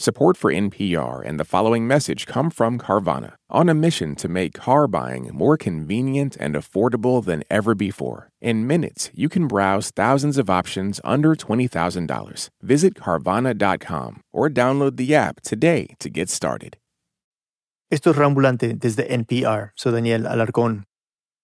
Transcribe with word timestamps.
Support 0.00 0.36
for 0.36 0.52
NPR 0.52 1.26
and 1.26 1.40
the 1.40 1.44
following 1.44 1.84
message 1.84 2.24
come 2.24 2.50
from 2.50 2.78
Carvana, 2.78 3.32
on 3.50 3.68
a 3.68 3.74
mission 3.74 4.14
to 4.14 4.28
make 4.28 4.54
car 4.54 4.86
buying 4.86 5.28
more 5.34 5.56
convenient 5.56 6.36
and 6.38 6.54
affordable 6.54 7.20
than 7.20 7.42
ever 7.50 7.74
before. 7.74 8.30
In 8.40 8.64
minutes, 8.64 9.10
you 9.12 9.28
can 9.28 9.48
browse 9.48 9.90
thousands 9.90 10.38
of 10.38 10.48
options 10.48 11.00
under 11.02 11.34
$20,000. 11.34 12.48
Visit 12.62 12.94
Carvana.com 12.94 14.20
or 14.32 14.48
download 14.48 14.98
the 14.98 15.16
app 15.16 15.40
today 15.40 15.88
to 15.98 16.08
get 16.08 16.30
started. 16.30 16.76
Esto 17.90 18.10
es 18.10 18.16
Rambulante 18.16 18.74
desde 18.78 19.08
NPR. 19.10 19.72
Soy 19.74 19.90
Daniel 19.90 20.28
Alarcón. 20.28 20.84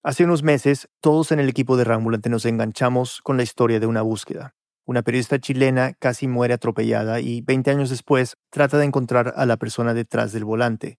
Hace 0.05 0.23
unos 0.23 0.45
meses, 0.45 0.87
todos 1.01 1.33
en 1.33 1.41
el 1.41 1.49
equipo 1.49 1.77
de 1.77 1.83
Rambulante 1.83 2.31
nos 2.31 2.45
enganchamos 2.45 3.21
con 3.21 3.37
la 3.37 3.43
historia 3.43 3.81
de 3.81 3.89
una 3.89 4.03
búsqueda. 4.03 4.55
Una 4.87 5.03
periodista 5.03 5.39
chilena 5.39 5.95
casi 5.95 6.29
muere 6.29 6.53
atropellada 6.53 7.21
y 7.21 7.41
20 7.41 7.71
años 7.71 7.89
después 7.89 8.37
trata 8.51 8.77
de 8.77 8.85
encontrar 8.85 9.33
a 9.35 9.47
la 9.47 9.57
persona 9.57 9.95
detrás 9.95 10.33
del 10.33 10.45
volante. 10.45 10.99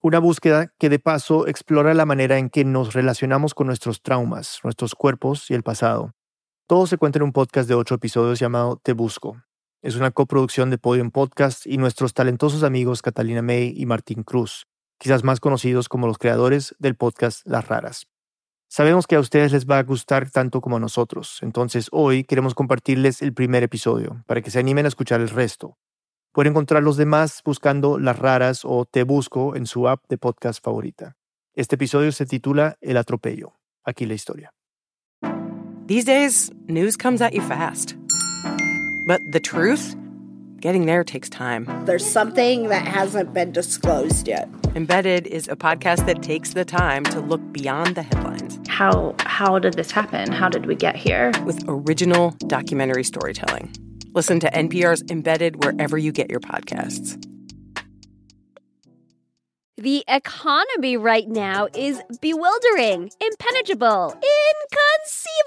Una 0.00 0.20
búsqueda 0.20 0.72
que 0.78 0.88
de 0.88 0.98
paso 0.98 1.46
explora 1.46 1.92
la 1.92 2.06
manera 2.06 2.38
en 2.38 2.48
que 2.48 2.64
nos 2.64 2.94
relacionamos 2.94 3.52
con 3.52 3.66
nuestros 3.66 4.00
traumas, 4.00 4.60
nuestros 4.64 4.94
cuerpos 4.94 5.50
y 5.50 5.54
el 5.54 5.62
pasado. 5.62 6.12
Todo 6.66 6.86
se 6.86 6.96
cuenta 6.96 7.18
en 7.18 7.24
un 7.24 7.32
podcast 7.32 7.68
de 7.68 7.74
ocho 7.74 7.96
episodios 7.96 8.38
llamado 8.38 8.80
Te 8.82 8.94
Busco. 8.94 9.42
Es 9.82 9.96
una 9.96 10.12
coproducción 10.12 10.70
de 10.70 10.78
Podium 10.78 11.10
Podcast 11.10 11.66
y 11.66 11.76
nuestros 11.76 12.14
talentosos 12.14 12.62
amigos 12.62 13.02
Catalina 13.02 13.42
May 13.42 13.74
y 13.76 13.84
Martín 13.84 14.22
Cruz, 14.22 14.66
quizás 14.98 15.24
más 15.24 15.40
conocidos 15.40 15.90
como 15.90 16.06
los 16.06 16.16
creadores 16.16 16.74
del 16.78 16.96
podcast 16.96 17.46
Las 17.46 17.68
Raras. 17.68 18.06
Sabemos 18.68 19.06
que 19.06 19.14
a 19.14 19.20
ustedes 19.20 19.52
les 19.52 19.66
va 19.66 19.78
a 19.78 19.82
gustar 19.84 20.30
tanto 20.30 20.60
como 20.60 20.76
a 20.76 20.80
nosotros, 20.80 21.38
entonces 21.42 21.88
hoy 21.92 22.24
queremos 22.24 22.54
compartirles 22.54 23.22
el 23.22 23.32
primer 23.32 23.62
episodio 23.62 24.24
para 24.26 24.42
que 24.42 24.50
se 24.50 24.58
animen 24.58 24.84
a 24.86 24.88
escuchar 24.88 25.20
el 25.20 25.28
resto. 25.28 25.78
Pueden 26.32 26.52
encontrar 26.52 26.82
los 26.82 26.96
demás 26.96 27.40
buscando 27.44 27.98
Las 27.98 28.18
Raras 28.18 28.60
o 28.64 28.84
Te 28.84 29.04
Busco 29.04 29.56
en 29.56 29.66
su 29.66 29.88
app 29.88 30.02
de 30.08 30.18
podcast 30.18 30.62
favorita. 30.62 31.16
Este 31.54 31.76
episodio 31.76 32.12
se 32.12 32.26
titula 32.26 32.76
El 32.80 32.98
atropello. 32.98 33.54
Aquí 33.84 34.04
la 34.04 34.14
historia. 34.14 34.52
Getting 40.66 40.86
there 40.86 41.04
takes 41.04 41.28
time. 41.28 41.84
There's 41.84 42.04
something 42.04 42.70
that 42.70 42.88
hasn't 42.88 43.32
been 43.32 43.52
disclosed 43.52 44.26
yet. 44.26 44.48
Embedded 44.74 45.28
is 45.28 45.46
a 45.46 45.54
podcast 45.54 46.06
that 46.06 46.24
takes 46.24 46.54
the 46.54 46.64
time 46.64 47.04
to 47.04 47.20
look 47.20 47.40
beyond 47.52 47.94
the 47.94 48.02
headlines 48.02 48.58
how 48.66 49.14
how 49.20 49.60
did 49.60 49.74
this 49.74 49.92
happen? 49.92 50.32
How 50.32 50.48
did 50.48 50.66
we 50.66 50.74
get 50.74 50.96
here? 50.96 51.30
with 51.44 51.64
original 51.68 52.32
documentary 52.48 53.04
storytelling. 53.04 53.72
Listen 54.12 54.40
to 54.40 54.50
NPR's 54.50 55.04
Embedded 55.08 55.62
wherever 55.64 55.96
you 55.96 56.10
get 56.10 56.30
your 56.30 56.40
podcasts. 56.40 57.16
The 59.78 60.04
economy 60.08 60.96
right 60.96 61.28
now 61.28 61.68
is 61.74 62.00
bewildering, 62.22 63.10
impenetrable, 63.20 64.18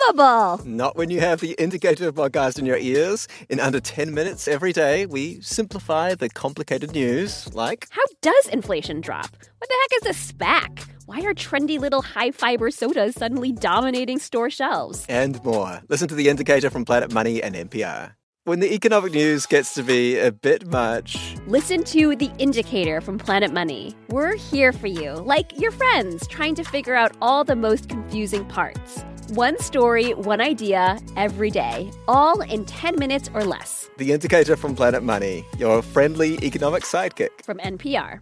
inconceivable. 0.05 0.63
Not 0.67 0.95
when 0.95 1.09
you 1.09 1.19
have 1.19 1.39
the 1.39 1.53
Indicator 1.53 2.11
podcast 2.11 2.59
in 2.59 2.67
your 2.67 2.77
ears. 2.77 3.27
In 3.49 3.59
under 3.59 3.79
10 3.79 4.13
minutes 4.13 4.47
every 4.47 4.71
day, 4.71 5.07
we 5.07 5.41
simplify 5.41 6.13
the 6.13 6.29
complicated 6.29 6.91
news 6.91 7.51
like 7.55 7.87
How 7.89 8.03
does 8.21 8.47
inflation 8.49 9.01
drop? 9.01 9.31
What 9.57 9.67
the 9.67 9.75
heck 9.81 10.13
is 10.13 10.15
a 10.15 10.33
SPAC? 10.33 10.85
Why 11.07 11.21
are 11.21 11.33
trendy 11.33 11.79
little 11.79 12.03
high 12.03 12.29
fiber 12.29 12.69
sodas 12.69 13.15
suddenly 13.15 13.51
dominating 13.51 14.19
store 14.19 14.51
shelves? 14.51 15.07
and 15.09 15.43
more. 15.43 15.81
Listen 15.89 16.07
to 16.07 16.13
the 16.13 16.29
Indicator 16.29 16.69
from 16.69 16.85
Planet 16.85 17.11
Money 17.11 17.41
and 17.41 17.55
NPR. 17.55 18.11
When 18.49 18.61
the 18.61 18.73
economic 18.73 19.13
news 19.13 19.45
gets 19.45 19.75
to 19.75 19.83
be 19.83 20.17
a 20.17 20.31
bit 20.31 20.65
much, 20.65 21.35
Listen 21.45 21.83
to 21.83 22.15
The 22.15 22.31
Indicator 22.39 22.99
from 22.99 23.19
Planet 23.19 23.53
Money. 23.53 23.93
We're 24.07 24.37
here 24.37 24.73
for 24.73 24.87
you, 24.87 25.11
like 25.11 25.59
your 25.59 25.69
friends 25.69 26.25
trying 26.25 26.55
to 26.55 26.63
figure 26.63 26.95
out 26.95 27.15
all 27.21 27.43
the 27.43 27.55
most 27.55 27.89
confusing 27.89 28.43
parts. 28.45 29.05
One 29.35 29.59
story, 29.59 30.15
one 30.15 30.41
idea, 30.41 30.97
every 31.15 31.51
day, 31.51 31.91
all 32.07 32.41
in 32.41 32.65
10 32.65 32.95
minutes 32.97 33.29
or 33.35 33.43
less. 33.43 33.87
the 33.99 34.13
Indicator 34.13 34.55
from 34.55 34.75
Planet 34.75 35.03
Money, 35.03 35.45
your 35.59 35.83
friendly 35.83 36.39
economic 36.41 36.81
sidekick. 36.81 37.29
From 37.43 37.59
NPR. 37.59 38.19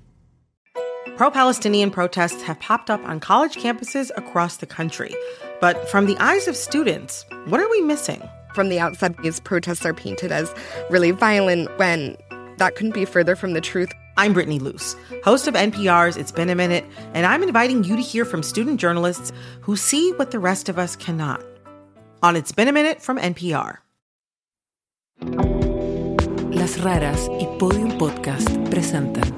Pro 1.16 1.32
Palestinian 1.32 1.90
protests 1.90 2.44
have 2.44 2.60
popped 2.60 2.90
up 2.90 3.02
on 3.06 3.22
college 3.22 3.56
campuses 3.56 4.12
across 4.18 4.58
the 4.58 4.66
country. 4.66 5.16
But 5.62 5.88
from 5.88 6.06
the 6.06 6.18
eyes 6.18 6.50
of 6.50 6.58
students, 6.58 7.24
what 7.46 7.62
are 7.62 7.70
we 7.70 7.80
missing? 7.80 8.22
From 8.54 8.70
the 8.70 8.80
outside, 8.80 9.18
these 9.22 9.40
protests 9.40 9.86
are 9.86 9.94
painted 9.94 10.32
as 10.32 10.54
really 10.90 11.12
violent 11.12 11.70
when 11.78 12.18
that 12.58 12.76
couldn't 12.76 12.94
be 12.94 13.06
further 13.06 13.36
from 13.36 13.54
the 13.54 13.62
truth. 13.62 13.92
I'm 14.18 14.34
Brittany 14.34 14.58
Luce, 14.58 14.96
host 15.24 15.48
of 15.48 15.54
NPR's 15.54 16.18
It's 16.18 16.32
Been 16.32 16.50
a 16.50 16.56
Minute, 16.56 16.84
and 17.14 17.26
I'm 17.26 17.44
inviting 17.44 17.84
you 17.84 17.96
to 17.96 18.02
hear 18.02 18.26
from 18.26 18.42
student 18.42 18.80
journalists 18.80 19.32
who 19.62 19.76
see 19.76 20.12
what 20.14 20.32
the 20.32 20.40
rest 20.40 20.70
of 20.70 20.80
us 20.80 20.96
cannot. 20.96 21.44
On 22.24 22.36
It's 22.36 22.52
Been 22.52 22.68
a 22.68 22.72
Minute 22.74 23.02
from 23.02 23.20
NPR. 23.20 23.78
Las 26.52 26.80
Raras 26.80 27.28
y 27.30 27.46
Podium 27.60 27.98
Podcast 28.00 28.50
presentan 28.72 29.32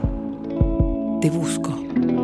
Te 1.22 1.30
Busco. 1.30 2.19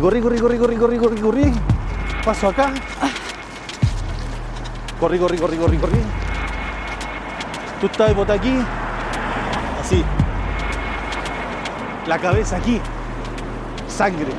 Y 0.00 0.02
corrí, 0.02 0.22
corrí, 0.22 0.38
corrí, 0.38 0.56
corrí, 0.56 0.76
corrí, 0.78 0.98
corrí, 0.98 1.20
corrí. 1.20 1.52
Paso 2.24 2.48
acá. 2.48 2.72
Corrí, 4.98 5.18
corrí, 5.18 5.36
corrí, 5.36 5.58
corrí, 5.58 5.76
corrí. 5.76 5.98
Tú 7.82 7.86
estás 7.86 8.16
botar 8.16 8.38
aquí. 8.38 8.54
Así. 9.78 10.02
La 12.06 12.18
cabeza 12.18 12.56
aquí. 12.56 12.80
Sangre. 13.88 14.32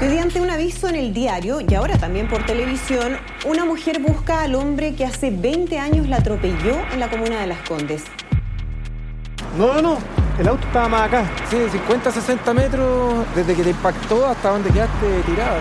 Mediante 0.00 0.40
un 0.40 0.50
aviso 0.50 0.86
en 0.86 0.94
el 0.94 1.12
diario 1.12 1.60
y 1.60 1.74
ahora 1.74 1.98
también 1.98 2.28
por 2.28 2.46
televisión, 2.46 3.18
una 3.44 3.64
mujer 3.64 4.00
busca 4.00 4.42
al 4.42 4.54
hombre 4.54 4.94
que 4.94 5.04
hace 5.04 5.32
20 5.32 5.80
años 5.80 6.08
la 6.08 6.18
atropelló 6.18 6.76
en 6.92 7.00
la 7.00 7.10
comuna 7.10 7.40
de 7.40 7.48
Las 7.48 7.58
Condes. 7.68 8.04
No, 9.58 9.74
no, 9.74 9.82
no. 9.82 10.25
El 10.38 10.48
auto 10.48 10.66
estaba 10.66 10.88
más 10.88 11.02
acá. 11.08 11.24
Sí, 11.48 11.56
50, 11.72 12.10
60 12.10 12.54
metros 12.54 13.24
desde 13.34 13.54
que 13.54 13.62
te 13.62 13.70
impactó 13.70 14.26
hasta 14.26 14.50
donde 14.50 14.70
quedaste 14.70 15.22
tirada. 15.24 15.60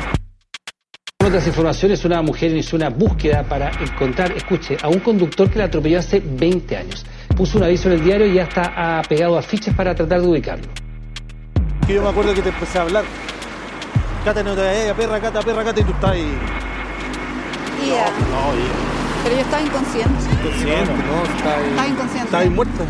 En 1.19 1.27
otras 1.27 1.47
informaciones, 1.47 2.03
una 2.03 2.21
mujer 2.21 2.51
inició 2.51 2.75
una 2.75 2.89
búsqueda 2.89 3.43
para 3.43 3.71
encontrar, 3.81 4.33
escuche, 4.33 4.77
a 4.81 4.89
un 4.89 4.99
conductor 4.99 5.49
que 5.49 5.59
la 5.59 5.65
atropelló 5.65 5.99
hace 5.99 6.19
20 6.19 6.75
años. 6.75 7.05
Puso 7.37 7.57
un 7.57 7.63
aviso 7.63 7.87
en 7.87 7.95
el 7.95 8.03
diario 8.03 8.27
y 8.27 8.33
ya 8.33 8.43
está 8.43 9.01
pegado 9.07 9.37
afiches 9.37 9.73
para 9.73 9.95
tratar 9.95 10.21
de 10.21 10.27
ubicarlo. 10.27 10.67
Yo 11.87 12.01
me 12.01 12.09
acuerdo 12.09 12.33
que 12.33 12.41
te 12.41 12.49
empecé 12.49 12.77
a 12.77 12.81
hablar. 12.81 13.05
Cata, 14.25 14.43
no 14.43 14.55
te 14.55 14.61
vayas, 14.61 14.93
perra, 14.97 15.21
cata, 15.21 15.41
perra, 15.41 15.63
cata, 15.63 15.79
y 15.79 15.83
tú 15.83 15.91
estás 15.93 16.11
ahí. 16.11 16.37
Ia. 17.87 18.05
No, 18.05 18.53
no, 18.53 18.73
Pero 19.23 19.35
yo 19.35 19.41
estaba 19.41 19.63
inconsciente. 19.63 20.23
Inconsciente, 20.31 20.91
no, 20.91 21.37
está 21.37 21.57
ahí. 21.57 21.69
Estaba 21.69 21.87
inconsciente. 21.87 22.25
Está 22.25 22.37
ahí 22.39 22.49
muerta. 22.49 22.85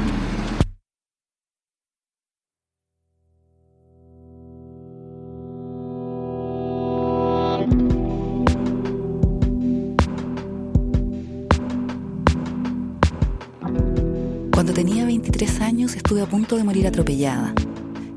Cuando 14.55 14.71
tenía 14.71 15.05
23 15.05 15.59
años 15.59 15.97
estuve 15.97 16.21
a 16.21 16.25
punto 16.27 16.55
de 16.55 16.63
morir 16.63 16.87
atropellada. 16.87 17.53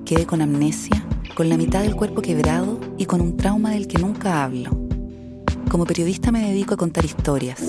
Quedé 0.04 0.24
con 0.24 0.40
amnesia, 0.40 1.04
con 1.34 1.48
la 1.48 1.56
mitad 1.56 1.82
del 1.82 1.96
cuerpo 1.96 2.22
quebrado 2.22 2.78
y 2.96 3.06
con 3.06 3.20
un 3.20 3.36
trauma 3.36 3.72
del 3.72 3.88
que 3.88 3.98
nunca 3.98 4.44
hablo. 4.44 4.70
Como 5.68 5.84
periodista 5.84 6.30
me 6.30 6.46
dedico 6.46 6.74
a 6.74 6.76
contar 6.76 7.04
historias, 7.04 7.60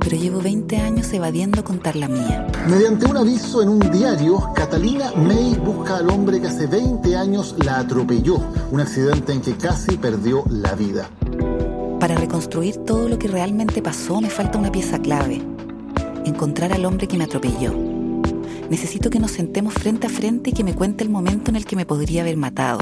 pero 0.00 0.18
llevo 0.18 0.42
20 0.42 0.76
años 0.76 1.10
evadiendo 1.14 1.64
contar 1.64 1.96
la 1.96 2.08
mía. 2.08 2.46
Mediante 2.68 3.06
un 3.06 3.16
aviso 3.16 3.62
en 3.62 3.70
un 3.70 3.78
diario, 3.90 4.52
Catalina 4.54 5.10
May 5.16 5.54
busca 5.54 5.96
al 5.96 6.10
hombre 6.10 6.42
que 6.42 6.48
hace 6.48 6.66
20 6.66 7.16
años 7.16 7.54
la 7.64 7.78
atropelló, 7.78 8.36
un 8.70 8.82
accidente 8.82 9.32
en 9.32 9.40
que 9.40 9.56
casi 9.56 9.96
perdió 9.96 10.44
la 10.50 10.74
vida. 10.74 11.08
Para 11.98 12.16
reconstruir 12.16 12.76
todo 12.84 13.08
lo 13.08 13.18
que 13.18 13.28
realmente 13.28 13.80
pasó 13.80 14.20
me 14.20 14.28
falta 14.28 14.58
una 14.58 14.70
pieza 14.70 14.98
clave, 14.98 15.40
encontrar 16.28 16.72
al 16.72 16.84
hombre 16.84 17.08
que 17.08 17.16
me 17.16 17.24
atropelló. 17.24 17.74
Necesito 18.70 19.10
que 19.10 19.18
nos 19.18 19.30
sentemos 19.32 19.74
frente 19.74 20.06
a 20.06 20.10
frente 20.10 20.50
y 20.50 20.52
que 20.52 20.64
me 20.64 20.74
cuente 20.74 21.02
el 21.04 21.10
momento 21.10 21.50
en 21.50 21.56
el 21.56 21.64
que 21.64 21.76
me 21.76 21.86
podría 21.86 22.22
haber 22.22 22.36
matado. 22.36 22.78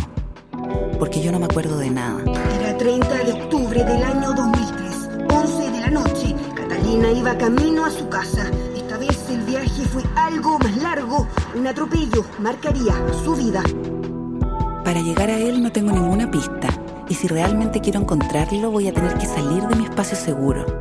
porque 0.98 1.20
yo 1.20 1.30
no 1.32 1.38
me 1.38 1.44
acuerdo 1.46 1.78
de 1.78 1.90
nada. 1.90 2.22
Era 2.60 2.76
30 2.76 3.24
de 3.24 3.32
octubre 3.32 3.84
del 3.84 4.02
año 4.02 4.32
2003, 4.32 5.08
11 5.30 5.70
de 5.70 5.80
la 5.80 5.90
noche. 5.90 6.34
Catalina 6.54 7.12
iba 7.12 7.36
camino 7.36 7.84
a 7.84 7.90
su 7.90 8.08
casa. 8.08 8.50
Esta 8.74 8.96
vez 8.98 9.18
el 9.30 9.42
viaje 9.42 9.84
fue 9.84 10.02
algo 10.16 10.58
más 10.58 10.76
largo. 10.78 11.26
Un 11.54 11.66
atropello 11.66 12.24
marcaría 12.38 12.94
su 13.24 13.34
vida. 13.34 13.62
Para 14.84 15.00
llegar 15.00 15.30
a 15.30 15.38
él 15.38 15.62
no 15.62 15.72
tengo 15.72 15.92
ninguna 15.92 16.30
pista, 16.30 16.68
y 17.08 17.14
si 17.14 17.26
realmente 17.26 17.80
quiero 17.80 18.00
encontrarlo 18.00 18.70
voy 18.70 18.88
a 18.88 18.92
tener 18.92 19.14
que 19.18 19.26
salir 19.26 19.62
de 19.64 19.76
mi 19.76 19.84
espacio 19.84 20.16
seguro. 20.16 20.75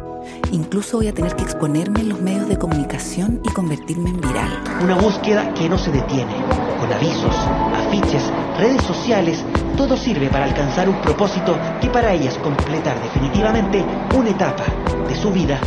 Incluso 0.55 0.95
voy 0.95 1.09
a 1.09 1.13
tener 1.13 1.35
que 1.35 1.43
exponerme 1.43 1.99
en 1.99 2.07
los 2.07 2.21
medios 2.21 2.47
de 2.47 2.57
comunicación 2.57 3.41
y 3.43 3.49
convertirme 3.49 4.09
en 4.09 4.21
viral. 4.21 4.63
Una 4.81 4.95
búsqueda 4.95 5.53
que 5.53 5.67
no 5.67 5.77
se 5.77 5.91
detiene, 5.91 6.33
con 6.79 6.93
avisos, 6.93 7.35
afiches, 7.75 8.23
redes 8.57 8.81
sociales, 8.83 9.43
todo 9.75 9.97
sirve 9.97 10.29
para 10.29 10.45
alcanzar 10.45 10.87
un 10.87 11.01
propósito 11.01 11.57
que 11.81 11.89
para 11.89 12.13
ella 12.13 12.29
es 12.29 12.37
completar 12.37 12.97
definitivamente 13.03 13.83
una 14.17 14.29
etapa 14.29 14.63
de 15.09 15.15
su 15.17 15.29
vida. 15.29 15.59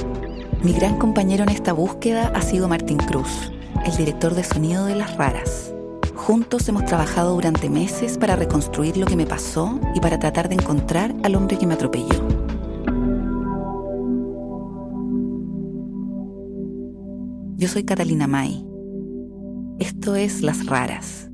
Mi 0.62 0.72
gran 0.72 0.96
compañero 0.96 1.42
en 1.42 1.50
esta 1.50 1.74
búsqueda 1.74 2.32
ha 2.34 2.40
sido 2.40 2.66
Martín 2.66 2.96
Cruz, 2.96 3.52
el 3.84 3.94
director 3.94 4.34
de 4.34 4.42
sonido 4.42 4.86
de 4.86 4.94
Las 4.94 5.18
Raras. 5.18 5.74
Juntos 6.16 6.66
hemos 6.66 6.86
trabajado 6.86 7.34
durante 7.34 7.68
meses 7.68 8.16
para 8.16 8.36
reconstruir 8.36 8.96
lo 8.96 9.04
que 9.04 9.16
me 9.16 9.26
pasó 9.26 9.78
y 9.94 10.00
para 10.00 10.18
tratar 10.18 10.48
de 10.48 10.54
encontrar 10.54 11.14
al 11.24 11.34
hombre 11.34 11.58
que 11.58 11.66
me 11.66 11.74
atropelló. 11.74 12.37
Yo 17.58 17.66
soy 17.66 17.82
Catalina 17.82 18.28
May. 18.28 18.64
Esto 19.80 20.14
es 20.14 20.42
Las 20.42 20.64
Raras, 20.66 21.28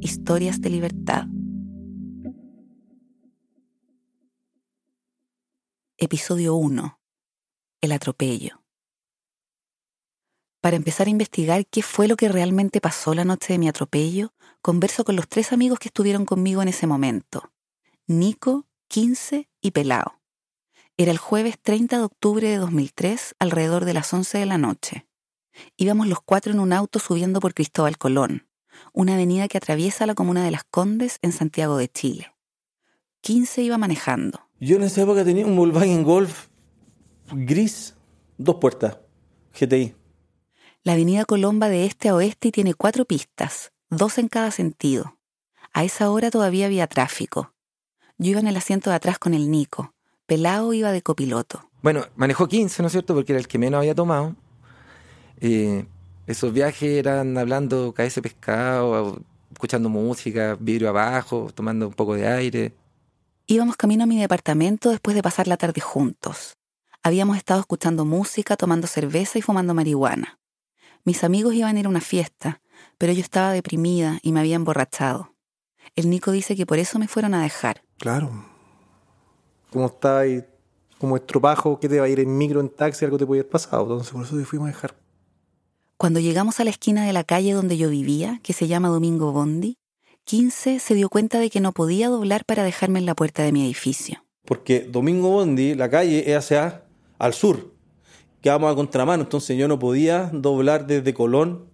historias 0.00 0.62
de 0.62 0.70
libertad. 0.70 1.26
Episodio 5.98 6.54
1. 6.54 6.98
El 7.82 7.92
atropello. 7.92 8.62
Para 10.62 10.76
empezar 10.76 11.08
a 11.08 11.10
investigar 11.10 11.66
qué 11.66 11.82
fue 11.82 12.08
lo 12.08 12.16
que 12.16 12.30
realmente 12.30 12.80
pasó 12.80 13.12
la 13.12 13.26
noche 13.26 13.52
de 13.52 13.58
mi 13.58 13.68
atropello, 13.68 14.32
converso 14.62 15.04
con 15.04 15.14
los 15.14 15.28
tres 15.28 15.52
amigos 15.52 15.78
que 15.78 15.88
estuvieron 15.88 16.24
conmigo 16.24 16.62
en 16.62 16.68
ese 16.68 16.86
momento. 16.86 17.52
Nico, 18.06 18.66
15 18.88 19.50
y 19.60 19.70
Pelao. 19.72 20.22
Era 20.96 21.10
el 21.10 21.18
jueves 21.18 21.58
30 21.60 21.98
de 21.98 22.04
octubre 22.04 22.48
de 22.48 22.56
2003, 22.56 23.34
alrededor 23.38 23.84
de 23.84 23.92
las 23.92 24.10
11 24.14 24.38
de 24.38 24.46
la 24.46 24.56
noche. 24.56 25.09
Íbamos 25.76 26.06
los 26.06 26.20
cuatro 26.20 26.52
en 26.52 26.60
un 26.60 26.72
auto 26.72 26.98
subiendo 26.98 27.40
por 27.40 27.54
Cristóbal 27.54 27.98
Colón, 27.98 28.46
una 28.92 29.14
avenida 29.14 29.48
que 29.48 29.58
atraviesa 29.58 30.06
la 30.06 30.14
comuna 30.14 30.44
de 30.44 30.50
Las 30.50 30.64
Condes 30.64 31.18
en 31.22 31.32
Santiago 31.32 31.76
de 31.76 31.88
Chile. 31.88 32.34
15 33.22 33.62
iba 33.62 33.78
manejando. 33.78 34.40
Yo 34.60 34.76
en 34.76 34.82
esa 34.82 35.02
época 35.02 35.24
tenía 35.24 35.46
un 35.46 35.56
Volkswagen 35.56 36.02
Golf 36.02 36.48
gris, 37.32 37.94
dos 38.38 38.56
puertas, 38.56 38.98
GTI. 39.58 39.94
La 40.82 40.94
avenida 40.94 41.24
Colón 41.24 41.60
va 41.60 41.68
de 41.68 41.84
este 41.84 42.08
a 42.08 42.14
oeste 42.14 42.48
y 42.48 42.52
tiene 42.52 42.74
cuatro 42.74 43.04
pistas, 43.04 43.72
dos 43.90 44.18
en 44.18 44.28
cada 44.28 44.50
sentido. 44.50 45.18
A 45.72 45.84
esa 45.84 46.10
hora 46.10 46.30
todavía 46.30 46.66
había 46.66 46.86
tráfico. 46.86 47.54
Yo 48.18 48.30
iba 48.32 48.40
en 48.40 48.48
el 48.48 48.56
asiento 48.56 48.90
de 48.90 48.96
atrás 48.96 49.18
con 49.18 49.34
el 49.34 49.50
Nico. 49.50 49.94
Pelao 50.26 50.72
iba 50.72 50.92
de 50.92 51.02
copiloto. 51.02 51.70
Bueno, 51.82 52.04
manejó 52.16 52.48
15, 52.48 52.82
¿no 52.82 52.86
es 52.86 52.92
cierto? 52.92 53.14
Porque 53.14 53.32
era 53.32 53.40
el 53.40 53.48
que 53.48 53.58
menos 53.58 53.78
había 53.78 53.94
tomado. 53.94 54.36
Eh, 55.40 55.86
esos 56.26 56.52
viajes 56.52 56.90
eran 56.90 57.36
hablando 57.38 57.94
ese 57.96 58.22
pescado, 58.22 59.20
escuchando 59.52 59.88
música, 59.88 60.56
vidrio 60.60 60.90
abajo, 60.90 61.50
tomando 61.54 61.88
un 61.88 61.94
poco 61.94 62.14
de 62.14 62.26
aire. 62.26 62.74
Íbamos 63.46 63.76
camino 63.76 64.04
a 64.04 64.06
mi 64.06 64.18
departamento 64.18 64.90
después 64.90 65.16
de 65.16 65.22
pasar 65.22 65.48
la 65.48 65.56
tarde 65.56 65.80
juntos. 65.80 66.56
Habíamos 67.02 67.36
estado 67.36 67.60
escuchando 67.60 68.04
música, 68.04 68.56
tomando 68.56 68.86
cerveza 68.86 69.38
y 69.38 69.42
fumando 69.42 69.74
marihuana. 69.74 70.38
Mis 71.04 71.24
amigos 71.24 71.54
iban 71.54 71.76
a 71.76 71.80
ir 71.80 71.86
a 71.86 71.88
una 71.88 72.00
fiesta, 72.00 72.60
pero 72.98 73.12
yo 73.12 73.20
estaba 73.20 73.52
deprimida 73.52 74.18
y 74.22 74.32
me 74.32 74.40
había 74.40 74.56
emborrachado. 74.56 75.34
El 75.96 76.10
Nico 76.10 76.30
dice 76.30 76.54
que 76.54 76.66
por 76.66 76.78
eso 76.78 76.98
me 76.98 77.08
fueron 77.08 77.34
a 77.34 77.42
dejar. 77.42 77.82
Claro. 77.98 78.30
¿Cómo 79.70 79.86
está 79.86 80.20
ahí? 80.20 80.44
Como 80.98 81.16
estropajo, 81.16 81.80
que 81.80 81.88
te 81.88 81.98
va 81.98 82.04
a 82.04 82.08
ir 82.08 82.20
en 82.20 82.36
micro, 82.36 82.60
en 82.60 82.68
taxi, 82.68 83.04
algo 83.04 83.18
te 83.18 83.26
puede 83.26 83.40
haber 83.40 83.50
pasado. 83.50 83.82
Entonces 83.82 84.12
por 84.12 84.24
eso 84.24 84.36
te 84.36 84.44
fuimos 84.44 84.68
a 84.68 84.72
dejar. 84.72 84.94
Cuando 86.00 86.18
llegamos 86.18 86.60
a 86.60 86.64
la 86.64 86.70
esquina 86.70 87.04
de 87.04 87.12
la 87.12 87.24
calle 87.24 87.52
donde 87.52 87.76
yo 87.76 87.90
vivía, 87.90 88.40
que 88.42 88.54
se 88.54 88.66
llama 88.66 88.88
Domingo 88.88 89.32
Bondi, 89.32 89.76
15 90.24 90.78
se 90.78 90.94
dio 90.94 91.10
cuenta 91.10 91.38
de 91.38 91.50
que 91.50 91.60
no 91.60 91.72
podía 91.72 92.08
doblar 92.08 92.46
para 92.46 92.64
dejarme 92.64 93.00
en 93.00 93.04
la 93.04 93.14
puerta 93.14 93.42
de 93.42 93.52
mi 93.52 93.66
edificio. 93.66 94.24
Porque 94.46 94.80
Domingo 94.80 95.28
Bondi, 95.28 95.74
la 95.74 95.90
calle 95.90 96.30
es 96.30 96.38
hacia 96.38 96.84
al 97.18 97.34
sur, 97.34 97.74
quedamos 98.40 98.72
a 98.72 98.74
contramano, 98.74 99.24
entonces 99.24 99.58
yo 99.58 99.68
no 99.68 99.78
podía 99.78 100.30
doblar 100.32 100.86
desde 100.86 101.12
Colón 101.12 101.66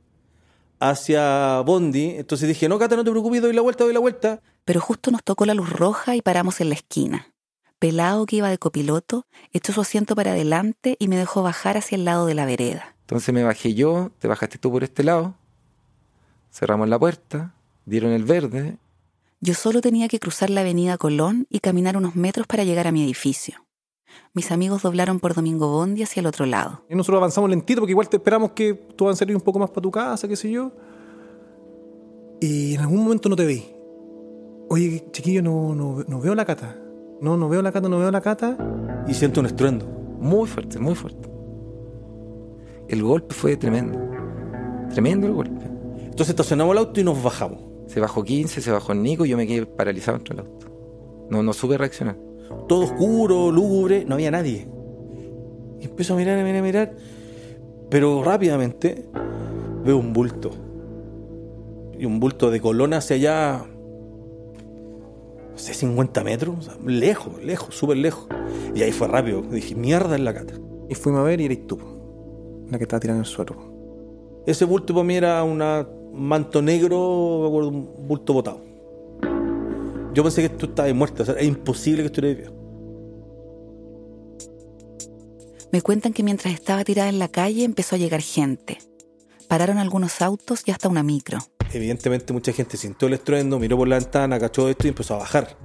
hacia 0.81 1.61
Bondi, 1.61 2.17
entonces 2.17 2.49
dije, 2.49 2.69
no, 2.69 2.81
Cata, 2.81 2.97
no 2.97 3.05
te 3.05 3.13
preocupes, 3.13 3.41
doy 3.41 3.53
la 3.53 3.63
vuelta, 3.63 3.85
doy 3.85 3.95
la 3.95 4.01
vuelta. 4.01 4.43
Pero 4.65 4.81
justo 4.81 5.13
nos 5.13 5.23
tocó 5.23 5.47
la 5.47 5.55
luz 5.55 5.71
roja 5.71 6.17
y 6.17 6.21
paramos 6.21 6.61
en 6.61 6.71
la 6.71 6.75
esquina. 6.75 7.33
Pelado 7.79 8.27
que 8.27 8.35
iba 8.35 8.51
de 8.51 8.59
copiloto 8.59 9.25
echó 9.53 9.73
su 9.73 9.83
asiento 9.83 10.17
para 10.17 10.33
adelante 10.33 10.97
y 10.99 11.07
me 11.07 11.17
dejó 11.17 11.45
bajar 11.45 11.77
hacia 11.77 11.95
el 11.95 12.05
lado 12.05 12.27
de 12.27 12.35
la 12.35 12.45
vereda. 12.45 12.96
Entonces 13.07 13.33
me 13.33 13.45
bajé 13.45 13.73
yo, 13.73 14.11
te 14.19 14.27
bajaste 14.27 14.59
tú 14.59 14.73
por 14.73 14.83
este 14.83 15.05
lado, 15.05 15.37
cerramos 16.51 16.89
la 16.89 16.99
puerta, 16.99 17.55
dieron 17.85 18.11
el 18.11 18.25
verde. 18.25 18.79
Yo 19.41 19.55
solo 19.55 19.81
tenía 19.81 20.09
que 20.09 20.19
cruzar 20.19 20.51
la 20.51 20.63
avenida 20.63 20.99
Colón 20.99 21.47
y 21.49 21.61
caminar 21.61 21.97
unos 21.97 22.17
metros 22.17 22.49
para 22.49 22.65
llegar 22.65 22.89
a 22.89 22.91
mi 22.91 23.05
edificio. 23.05 23.65
Mis 24.35 24.51
amigos 24.51 24.83
doblaron 24.83 25.21
por 25.21 25.35
Domingo 25.35 25.69
Bondi 25.69 26.03
hacia 26.03 26.19
el 26.19 26.27
otro 26.27 26.47
lado. 26.47 26.85
Y 26.91 26.97
nosotros 26.97 27.19
avanzamos 27.19 27.49
lentito 27.49 27.81
porque 27.81 27.93
igual 27.93 28.09
te 28.09 28.17
esperamos 28.17 28.51
que 28.51 28.75
tú 28.75 29.05
vas 29.05 29.15
a 29.15 29.19
salir 29.21 29.37
un 29.37 29.43
poco 29.43 29.61
más 29.61 29.71
para 29.71 29.83
tu 29.83 29.91
casa, 29.93 30.27
qué 30.27 30.35
sé 30.35 30.51
yo. 30.51 30.73
Y 32.41 32.75
en 32.75 32.81
algún 32.81 33.05
momento 33.05 33.29
no 33.29 33.37
te 33.37 33.47
vi. 33.47 33.67
Oye, 34.69 35.07
chiquillo, 35.13 35.43
no, 35.43 35.77
no, 35.77 36.03
no 36.09 36.21
veo 36.21 36.35
la 36.35 36.45
cata. 36.45 36.77
No, 37.21 37.37
no 37.37 37.49
veo 37.49 37.63
la 37.63 37.71
cata, 37.71 37.89
no 37.89 38.01
veo 38.01 38.11
la 38.11 38.21
cata. 38.21 38.59
Y 39.07 39.15
siento 39.15 39.39
un 39.39 39.47
estruendo. 39.47 39.87
Muy 40.19 40.49
fuerte, 40.49 40.81
muy 40.81 40.97
fuerte 40.97 41.36
el 42.89 43.03
golpe 43.03 43.35
fue 43.35 43.57
tremendo. 43.57 43.99
Tremendo 44.91 45.27
el 45.27 45.33
golpe. 45.33 45.65
Entonces 45.99 46.31
estacionamos 46.31 46.73
el 46.73 46.79
auto 46.79 47.01
y 47.01 47.05
nos 47.05 47.23
bajamos. 47.23 47.63
Se 47.89 48.01
bajó 48.01 48.25
15, 48.25 48.61
se 48.61 48.71
bajó 48.71 48.95
Nico 48.95 49.27
y 49.27 49.31
yo 49.31 49.37
me 49.37 49.47
quedé 49.47 49.67
paralizado 49.67 50.19
entre 50.19 50.35
el 50.35 50.41
auto. 50.41 50.67
No, 51.31 51.43
no 51.43 51.53
supe 51.53 51.77
reaccionar. 51.77 52.17
Todo 52.69 52.85
oscuro, 52.85 53.51
lúgubre, 53.51 54.05
no 54.05 54.15
había 54.15 54.31
nadie. 54.31 54.69
Y 55.81 55.85
empiezo 55.85 56.15
a 56.15 56.17
mirar, 56.17 56.39
a 56.39 56.45
mirar, 56.45 56.59
a 56.59 56.63
mirar. 56.63 56.97
Pero 57.91 58.23
rápidamente 58.25 59.05
veo 59.85 59.99
un 59.99 60.13
bulto. 60.13 60.53
Y 61.99 62.05
un 62.05 62.21
bulto 62.21 62.51
de 62.51 62.61
Colón 62.61 62.95
hacia 62.95 63.17
allá. 63.17 63.65
No 65.53 65.59
sé, 65.59 65.75
50 65.75 66.25
metros. 66.25 66.71
lejos, 66.85 67.43
lejos, 67.43 67.75
súper 67.75 67.97
lejos. 67.97 68.29
Y 68.75 68.83
ahí 68.83 68.93
fue 68.93 69.09
rápido. 69.09 69.43
Dije, 69.43 69.75
mierda 69.75 70.15
en 70.17 70.25
la 70.25 70.35
cata. 70.35 70.55
Y 70.89 70.95
fuimos 70.95 71.21
a 71.21 71.25
ver 71.25 71.41
y 71.41 71.47
eres 71.47 71.67
tú 71.67 71.96
la 72.71 72.79
que 72.79 72.85
estaba 72.85 73.01
tirando 73.01 73.21
en 73.21 73.27
el 73.27 73.31
suelo. 73.31 73.77
Ese 74.47 74.65
bulto 74.65 74.95
para 74.95 75.05
mí 75.05 75.17
era 75.17 75.43
un 75.43 75.63
manto 76.13 76.63
negro, 76.63 77.41
me 77.43 77.49
acuerdo, 77.49 77.69
un 77.71 78.09
bulto 78.09 78.33
botado. 78.33 78.61
Yo 80.15 80.23
pensé 80.23 80.43
que 80.43 80.49
tú 80.49 80.67
estabas 80.67 80.95
muerta, 80.95 81.25
o 81.25 81.27
sea, 81.27 81.35
es 81.35 81.47
imposible 81.47 82.03
que 82.03 82.07
estuvieras 82.07 82.39
viva. 82.39 82.57
Me 85.73 85.83
cuentan 85.83 86.13
que 86.13 86.23
mientras 86.23 86.55
estaba 86.55 86.85
tirada 86.85 87.09
en 87.09 87.19
la 87.19 87.29
calle 87.29 87.65
empezó 87.65 87.97
a 87.97 87.99
llegar 87.99 88.23
gente. 88.23 88.79
Pararon 89.49 89.79
algunos 89.79 90.23
autos 90.23 90.63
y 90.65 90.71
hasta 90.71 90.89
una 90.89 91.03
micro. 91.03 91.39
Evidentemente 91.73 92.33
mucha 92.33 92.53
gente 92.53 92.77
sintió 92.77 93.09
el 93.09 93.15
estruendo, 93.15 93.59
miró 93.59 93.77
por 93.77 93.89
la 93.89 93.99
ventana, 93.99 94.39
cachó 94.39 94.69
esto 94.69 94.87
y 94.87 94.91
empezó 94.91 95.15
a 95.15 95.19
bajar. 95.19 95.57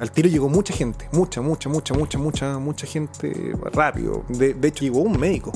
Al 0.00 0.10
tiro 0.10 0.28
llegó 0.28 0.48
mucha 0.48 0.74
gente, 0.74 1.08
mucha, 1.12 1.42
mucha, 1.42 1.68
mucha, 1.68 1.94
mucha, 1.94 2.18
mucha, 2.18 2.58
mucha 2.58 2.86
gente 2.86 3.52
rápido. 3.72 4.24
De, 4.28 4.54
de 4.54 4.68
hecho 4.68 4.84
llegó 4.84 5.00
un 5.00 5.20
médico 5.20 5.52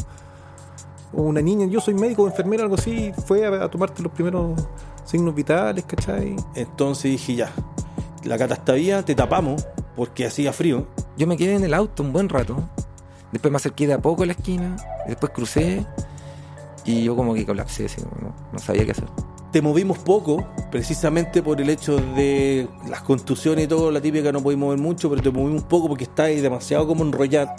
una 1.16 1.40
niña, 1.40 1.66
yo 1.66 1.80
soy 1.80 1.94
médico 1.94 2.22
o 2.22 2.26
enfermera, 2.26 2.62
algo 2.62 2.76
así, 2.76 3.12
fue 3.26 3.46
a, 3.46 3.68
tomarte 3.70 4.02
los 4.02 4.12
primeros 4.12 4.60
signos 5.04 5.34
vitales, 5.34 5.84
¿cachai? 5.84 6.36
Entonces 6.54 7.12
dije, 7.12 7.36
ya, 7.36 7.52
la 8.24 8.38
cata 8.38 8.54
está 8.54 8.72
viva, 8.72 9.02
te 9.02 9.14
tapamos, 9.14 9.66
porque 9.96 10.26
hacía 10.26 10.52
frío. 10.52 10.86
Yo 11.16 11.26
me 11.26 11.36
quedé 11.36 11.54
en 11.54 11.64
el 11.64 11.74
auto 11.74 12.02
un 12.02 12.12
buen 12.12 12.28
rato, 12.28 12.56
después 13.32 13.50
me 13.50 13.56
acerqué 13.56 13.86
de 13.86 13.94
a 13.94 14.02
poco 14.02 14.22
a 14.22 14.26
la 14.26 14.32
esquina, 14.32 14.76
después 15.06 15.32
crucé 15.32 15.86
y 16.84 17.04
yo 17.04 17.16
como 17.16 17.34
que 17.34 17.46
colapsé, 17.46 17.86
no, 18.20 18.34
no 18.52 18.58
sabía 18.58 18.84
qué 18.84 18.92
hacer. 18.92 19.08
Te 19.52 19.62
movimos 19.62 19.98
poco, 19.98 20.44
precisamente 20.72 21.40
por 21.40 21.60
el 21.60 21.70
hecho 21.70 21.96
de 21.96 22.68
las 22.88 23.02
contusiones 23.02 23.66
y 23.66 23.68
todo, 23.68 23.92
la 23.92 24.00
típica 24.00 24.32
no 24.32 24.42
podías 24.42 24.58
mover 24.58 24.78
mucho, 24.78 25.08
pero 25.08 25.22
te 25.22 25.30
movimos 25.30 25.62
poco 25.62 25.86
porque 25.86 26.04
estáis 26.04 26.42
demasiado 26.42 26.88
como 26.88 27.04
enrollado. 27.04 27.50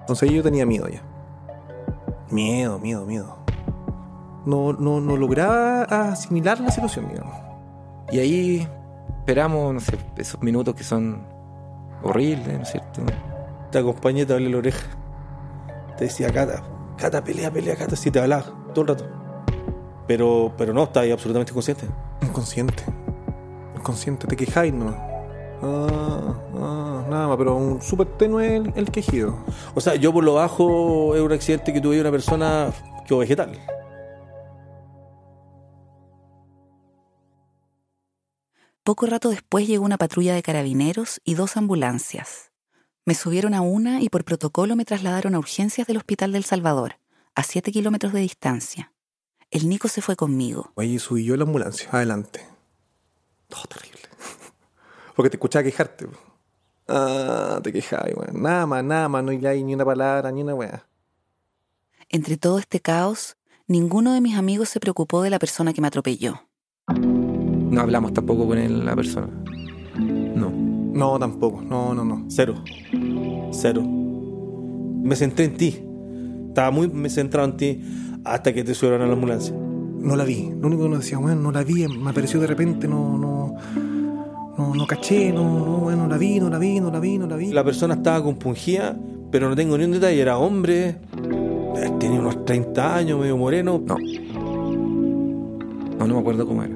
Entonces 0.00 0.30
yo 0.30 0.42
tenía 0.42 0.64
miedo 0.64 0.88
ya. 0.88 1.02
Miedo, 2.30 2.78
miedo, 2.78 3.04
miedo. 3.04 3.38
No, 4.46 4.72
no, 4.72 5.00
no 5.00 5.16
lograba 5.16 5.82
asimilar 5.84 6.60
la 6.60 6.70
situación, 6.70 7.08
digamos. 7.08 7.34
Y 8.10 8.18
ahí 8.18 8.68
esperamos, 9.18 9.74
no 9.74 9.80
sé, 9.80 9.98
esos 10.16 10.42
minutos 10.42 10.74
que 10.74 10.84
son 10.84 11.26
horribles, 12.02 12.56
¿no 12.56 12.62
es 12.62 12.70
cierto? 12.70 13.02
Te 13.70 13.78
acompañé, 13.78 14.26
te 14.26 14.34
hablé 14.34 14.50
la 14.50 14.58
oreja. 14.58 14.86
Te 15.96 16.04
decía, 16.04 16.30
Cata, 16.30 16.62
Cata, 16.96 17.24
pelea, 17.24 17.50
pelea, 17.50 17.76
Cata, 17.76 17.96
si 17.96 18.10
te 18.10 18.20
hablaba 18.20 18.44
todo 18.74 18.82
el 18.82 18.88
rato. 18.88 19.06
Pero, 20.06 20.52
pero 20.58 20.74
no, 20.74 20.84
estás 20.84 21.04
ahí 21.04 21.12
absolutamente 21.12 21.52
consciente. 21.52 21.86
Inconsciente. 22.22 22.84
Inconsciente, 23.76 24.26
te 24.26 24.36
quejáis, 24.36 24.74
¿no? 24.74 25.13
Pero 27.36 27.56
un 27.56 27.82
súper 27.82 28.16
tenue 28.16 28.56
el, 28.56 28.72
el 28.76 28.90
quejido. 28.90 29.36
O 29.74 29.80
sea, 29.80 29.94
yo 29.94 30.12
por 30.12 30.24
lo 30.24 30.34
bajo 30.34 31.14
es 31.14 31.22
un 31.22 31.32
accidente 31.32 31.72
que 31.72 31.80
tuve 31.80 32.00
una 32.00 32.10
persona 32.10 32.72
que 33.06 33.14
vegetal. 33.14 33.58
Poco 38.84 39.06
rato 39.06 39.30
después 39.30 39.66
llegó 39.66 39.82
una 39.82 39.96
patrulla 39.96 40.34
de 40.34 40.42
carabineros 40.42 41.20
y 41.24 41.36
dos 41.36 41.56
ambulancias. 41.56 42.52
Me 43.06 43.14
subieron 43.14 43.54
a 43.54 43.62
una 43.62 44.02
y 44.02 44.10
por 44.10 44.24
protocolo 44.24 44.76
me 44.76 44.84
trasladaron 44.84 45.34
a 45.34 45.38
urgencias 45.38 45.86
del 45.86 45.96
Hospital 45.96 46.32
del 46.32 46.44
Salvador, 46.44 46.98
a 47.34 47.44
7 47.44 47.72
kilómetros 47.72 48.12
de 48.12 48.20
distancia. 48.20 48.92
El 49.50 49.70
Nico 49.70 49.88
se 49.88 50.02
fue 50.02 50.16
conmigo. 50.16 50.72
Oye, 50.74 50.98
subí 50.98 51.24
yo 51.24 51.32
a 51.32 51.36
la 51.38 51.44
ambulancia, 51.44 51.88
adelante. 51.92 52.46
Todo 53.48 53.62
terrible. 53.64 54.02
Porque 55.16 55.30
te 55.30 55.36
escuchaba 55.36 55.62
quejarte. 55.62 56.06
Ah, 56.88 57.60
te 57.62 57.72
quejabas, 57.72 58.12
weón. 58.14 58.42
Nada 58.42 58.66
más, 58.66 58.84
nada 58.84 59.08
más, 59.08 59.24
no 59.24 59.30
hay 59.30 59.64
ni 59.64 59.74
una 59.74 59.84
palabra, 59.84 60.30
ni 60.30 60.42
una 60.42 60.54
weá. 60.54 60.86
Entre 62.10 62.36
todo 62.36 62.58
este 62.58 62.80
caos, 62.80 63.36
ninguno 63.66 64.12
de 64.12 64.20
mis 64.20 64.36
amigos 64.36 64.68
se 64.68 64.80
preocupó 64.80 65.22
de 65.22 65.30
la 65.30 65.38
persona 65.38 65.72
que 65.72 65.80
me 65.80 65.88
atropelló. 65.88 66.42
No 66.94 67.80
hablamos 67.80 68.12
tampoco 68.12 68.46
con 68.46 68.58
él, 68.58 68.84
la 68.84 68.94
persona. 68.94 69.28
No. 69.96 70.50
No, 70.50 71.18
tampoco. 71.18 71.62
No, 71.62 71.94
no, 71.94 72.04
no. 72.04 72.26
Cero. 72.28 72.62
Cero. 73.50 73.82
Me 73.82 75.16
centré 75.16 75.46
en 75.46 75.56
ti. 75.56 75.84
Estaba 76.48 76.70
muy 76.70 77.10
centrado 77.10 77.48
en 77.48 77.56
ti 77.56 77.82
hasta 78.24 78.52
que 78.52 78.62
te 78.62 78.74
subieron 78.74 79.02
a 79.02 79.06
la 79.06 79.14
ambulancia. 79.14 79.54
No 79.54 80.16
la 80.16 80.24
vi. 80.24 80.50
Lo 80.60 80.68
único 80.68 80.84
que 80.84 80.88
nos 80.90 81.00
decía, 81.00 81.18
bueno, 81.18 81.40
no 81.40 81.50
la 81.50 81.64
vi, 81.64 81.88
me 81.88 82.10
apareció 82.10 82.38
de 82.38 82.46
repente, 82.46 82.86
no, 82.86 83.18
no, 83.18 83.33
no, 84.56 84.74
no 84.74 84.86
caché, 84.86 85.32
no, 85.32 85.42
no, 85.42 85.78
bueno, 85.78 86.04
no 86.04 86.08
la 86.08 86.16
vi, 86.16 86.38
no 86.38 86.48
la 86.48 86.58
vi, 86.58 86.80
no 86.80 86.90
la 86.90 87.00
vi, 87.00 87.18
no 87.18 87.26
la 87.26 87.36
vi. 87.36 87.52
La 87.52 87.64
persona 87.64 87.94
estaba 87.94 88.22
compungida, 88.22 88.96
pero 89.30 89.48
no 89.48 89.56
tengo 89.56 89.76
ni 89.76 89.84
un 89.84 89.92
detalle. 89.92 90.20
Era 90.20 90.38
hombre, 90.38 90.96
eh, 91.76 91.90
tenía 91.98 92.20
unos 92.20 92.44
30 92.44 92.96
años, 92.96 93.18
medio 93.18 93.36
moreno. 93.36 93.82
No. 93.84 93.96
No, 95.98 96.06
no 96.06 96.14
me 96.14 96.20
acuerdo 96.20 96.46
cómo 96.46 96.62
era. 96.62 96.74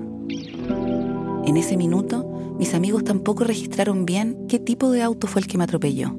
En 1.47 1.57
ese 1.57 1.77
minuto, 1.77 2.57
mis 2.59 2.75
amigos 2.75 3.05
tampoco 3.05 3.45
registraron 3.45 4.05
bien 4.05 4.47
qué 4.49 4.59
tipo 4.59 4.91
de 4.91 5.03
auto 5.03 5.27
fue 5.27 5.41
el 5.41 5.47
que 5.47 5.57
me 5.57 5.65
atropelló. 5.65 6.15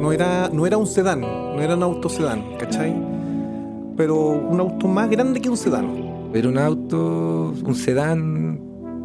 No 0.00 0.12
era, 0.12 0.50
no 0.52 0.66
era 0.66 0.76
un 0.76 0.86
sedán, 0.86 1.22
no 1.22 1.60
era 1.60 1.74
un 1.74 1.82
auto 1.82 2.08
sedán, 2.10 2.42
¿cachai? 2.58 2.94
Pero 3.96 4.14
un 4.28 4.60
auto 4.60 4.86
más 4.88 5.08
grande 5.08 5.40
que 5.40 5.48
un 5.48 5.56
sedán. 5.56 6.30
Era 6.34 6.48
un 6.48 6.58
auto, 6.58 7.54
un 7.64 7.74
sedán, 7.74 8.60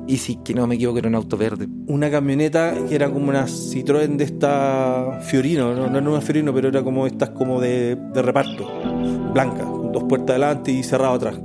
y 0.07 0.17
si 0.17 0.37
que 0.37 0.53
no 0.53 0.67
me 0.67 0.75
equivoco, 0.75 0.99
era 0.99 1.07
un 1.07 1.15
auto 1.15 1.37
verde. 1.37 1.67
Una 1.87 2.09
camioneta 2.09 2.75
que 2.87 2.95
era 2.95 3.09
como 3.09 3.29
una 3.29 3.45
Citroën 3.45 4.17
de 4.17 4.23
esta 4.23 5.19
Fiorino, 5.21 5.73
no, 5.73 5.89
no 5.89 5.97
era 5.97 6.09
una 6.09 6.21
Fiorino, 6.21 6.53
pero 6.53 6.69
era 6.69 6.83
como 6.83 7.07
estas 7.07 7.29
como 7.31 7.61
de, 7.61 7.95
de 7.95 8.21
reparto, 8.21 8.67
blanca, 9.33 9.63
con 9.63 9.91
dos 9.91 10.03
puertas 10.03 10.31
adelante 10.31 10.71
y 10.71 10.83
cerrado 10.83 11.13
atrás. 11.15 11.39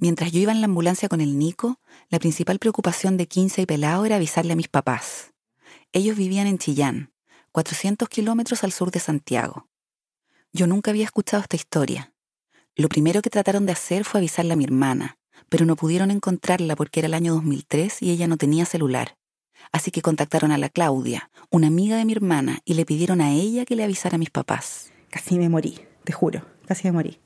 Mientras 0.00 0.32
yo 0.32 0.40
iba 0.40 0.52
en 0.52 0.60
la 0.60 0.66
ambulancia 0.66 1.08
con 1.08 1.20
el 1.20 1.38
Nico, 1.38 1.80
la 2.10 2.18
principal 2.18 2.58
preocupación 2.58 3.16
de 3.16 3.26
15 3.26 3.62
y 3.62 3.66
Pelao 3.66 4.04
era 4.04 4.16
avisarle 4.16 4.52
a 4.52 4.56
mis 4.56 4.68
papás. 4.68 5.32
Ellos 5.92 6.16
vivían 6.16 6.46
en 6.46 6.58
Chillán, 6.58 7.12
400 7.52 8.08
kilómetros 8.08 8.64
al 8.64 8.72
sur 8.72 8.90
de 8.90 9.00
Santiago. 9.00 9.68
Yo 10.52 10.66
nunca 10.66 10.90
había 10.90 11.04
escuchado 11.04 11.42
esta 11.42 11.56
historia. 11.56 12.13
Lo 12.76 12.88
primero 12.88 13.22
que 13.22 13.30
trataron 13.30 13.66
de 13.66 13.72
hacer 13.72 14.04
fue 14.04 14.18
avisarle 14.18 14.54
a 14.54 14.56
mi 14.56 14.64
hermana, 14.64 15.16
pero 15.48 15.64
no 15.64 15.76
pudieron 15.76 16.10
encontrarla 16.10 16.74
porque 16.74 16.98
era 16.98 17.06
el 17.06 17.14
año 17.14 17.34
2003 17.34 18.02
y 18.02 18.10
ella 18.10 18.26
no 18.26 18.36
tenía 18.36 18.64
celular. 18.64 19.16
Así 19.70 19.92
que 19.92 20.02
contactaron 20.02 20.50
a 20.50 20.58
la 20.58 20.68
Claudia, 20.68 21.30
una 21.50 21.68
amiga 21.68 21.96
de 21.96 22.04
mi 22.04 22.12
hermana, 22.12 22.58
y 22.64 22.74
le 22.74 22.84
pidieron 22.84 23.20
a 23.20 23.32
ella 23.32 23.64
que 23.64 23.76
le 23.76 23.84
avisara 23.84 24.16
a 24.16 24.18
mis 24.18 24.30
papás. 24.30 24.90
Casi 25.08 25.38
me 25.38 25.48
morí, 25.48 25.78
te 26.02 26.12
juro, 26.12 26.44
casi 26.66 26.88
me 26.88 26.92
morí. 26.92 27.20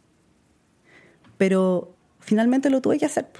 Pero 1.39 1.97
finalmente 2.21 2.69
lo 2.69 2.83
tuve 2.83 2.99
que 2.99 3.07
hacer. 3.07 3.31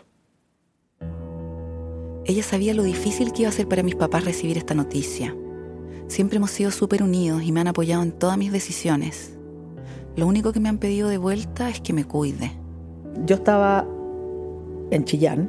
Ella 2.25 2.43
sabía 2.43 2.73
lo 2.73 2.85
difícil 2.85 3.33
que 3.33 3.43
iba 3.43 3.51
a 3.51 3.53
ser 3.53 3.69
para 3.69 3.83
mis 3.83 3.97
papás 3.97 4.25
recibir 4.25 4.57
esta 4.57 4.75
noticia. 4.75 5.37
Siempre 6.07 6.39
hemos 6.39 6.53
sido 6.53 6.71
súper 6.71 7.03
unidos 7.03 7.43
y 7.43 7.53
me 7.53 7.61
han 7.61 7.69
apoyado 7.69 8.03
en 8.03 8.13
todas 8.13 8.39
mis 8.39 8.51
decisiones. 8.51 9.38
Lo 10.19 10.27
único 10.27 10.53
que 10.53 10.59
me 10.59 10.69
han 10.69 10.79
pedido 10.79 11.09
de 11.09 11.17
vuelta 11.17 11.71
es 11.71 11.81
que 11.81 11.93
me 11.93 12.05
cuide. 12.05 12.51
Yo 13.25 13.37
estaba 13.37 13.87
en 14.91 15.05
Chillán 15.05 15.49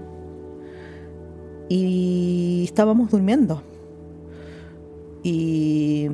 y 1.70 2.66
estábamos 2.66 3.10
durmiendo. 3.10 3.64
Y 5.24 6.10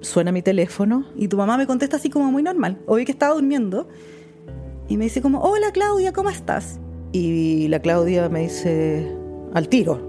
suena 0.00 0.32
mi 0.32 0.40
teléfono 0.40 1.04
y 1.16 1.28
tu 1.28 1.36
mamá 1.36 1.58
me 1.58 1.66
contesta 1.66 1.98
así 1.98 2.08
como 2.08 2.32
muy 2.32 2.42
normal. 2.42 2.78
Obvio 2.86 3.04
que 3.04 3.12
estaba 3.12 3.34
durmiendo. 3.34 3.86
Y 4.88 4.96
me 4.96 5.04
dice 5.04 5.20
como, 5.20 5.40
hola 5.40 5.70
Claudia, 5.70 6.14
¿cómo 6.14 6.30
estás? 6.30 6.80
Y 7.12 7.68
la 7.68 7.80
Claudia 7.80 8.30
me 8.30 8.40
dice, 8.40 9.14
al 9.52 9.68
tiro. 9.68 10.00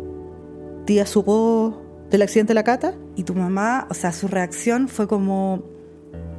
Tía 0.86 1.06
supo 1.06 1.82
del 2.10 2.22
accidente 2.22 2.52
de 2.52 2.56
la 2.56 2.64
cata 2.64 2.96
y 3.18 3.24
tu 3.24 3.36
mamá, 3.36 3.88
o 3.90 3.94
sea, 3.94 4.14
su 4.14 4.30
reacción 4.30 4.88
fue 4.88 5.06
como, 5.06 5.64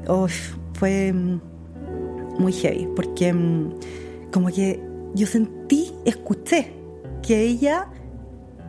oh, 0.08 0.26
fue 0.72 1.12
muy 2.38 2.52
heavy, 2.52 2.88
porque 2.94 3.32
mm, 3.32 3.74
como 4.32 4.48
que 4.48 4.80
yo 5.14 5.26
sentí, 5.26 5.92
escuché 6.04 6.72
que 7.22 7.42
ella 7.42 7.88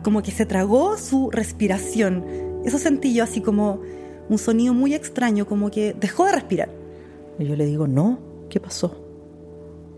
como 0.02 0.22
que 0.22 0.30
se 0.30 0.46
tragó 0.46 0.96
su 0.98 1.30
respiración. 1.30 2.24
Eso 2.64 2.78
sentí 2.78 3.14
yo 3.14 3.24
así 3.24 3.40
como 3.40 3.80
un 4.28 4.38
sonido 4.38 4.74
muy 4.74 4.94
extraño, 4.94 5.46
como 5.46 5.70
que 5.70 5.94
dejó 5.98 6.26
de 6.26 6.32
respirar. 6.32 6.68
Y 7.38 7.44
yo 7.44 7.56
le 7.56 7.66
digo, 7.66 7.86
no, 7.86 8.18
¿qué 8.50 8.60
pasó? 8.60 8.96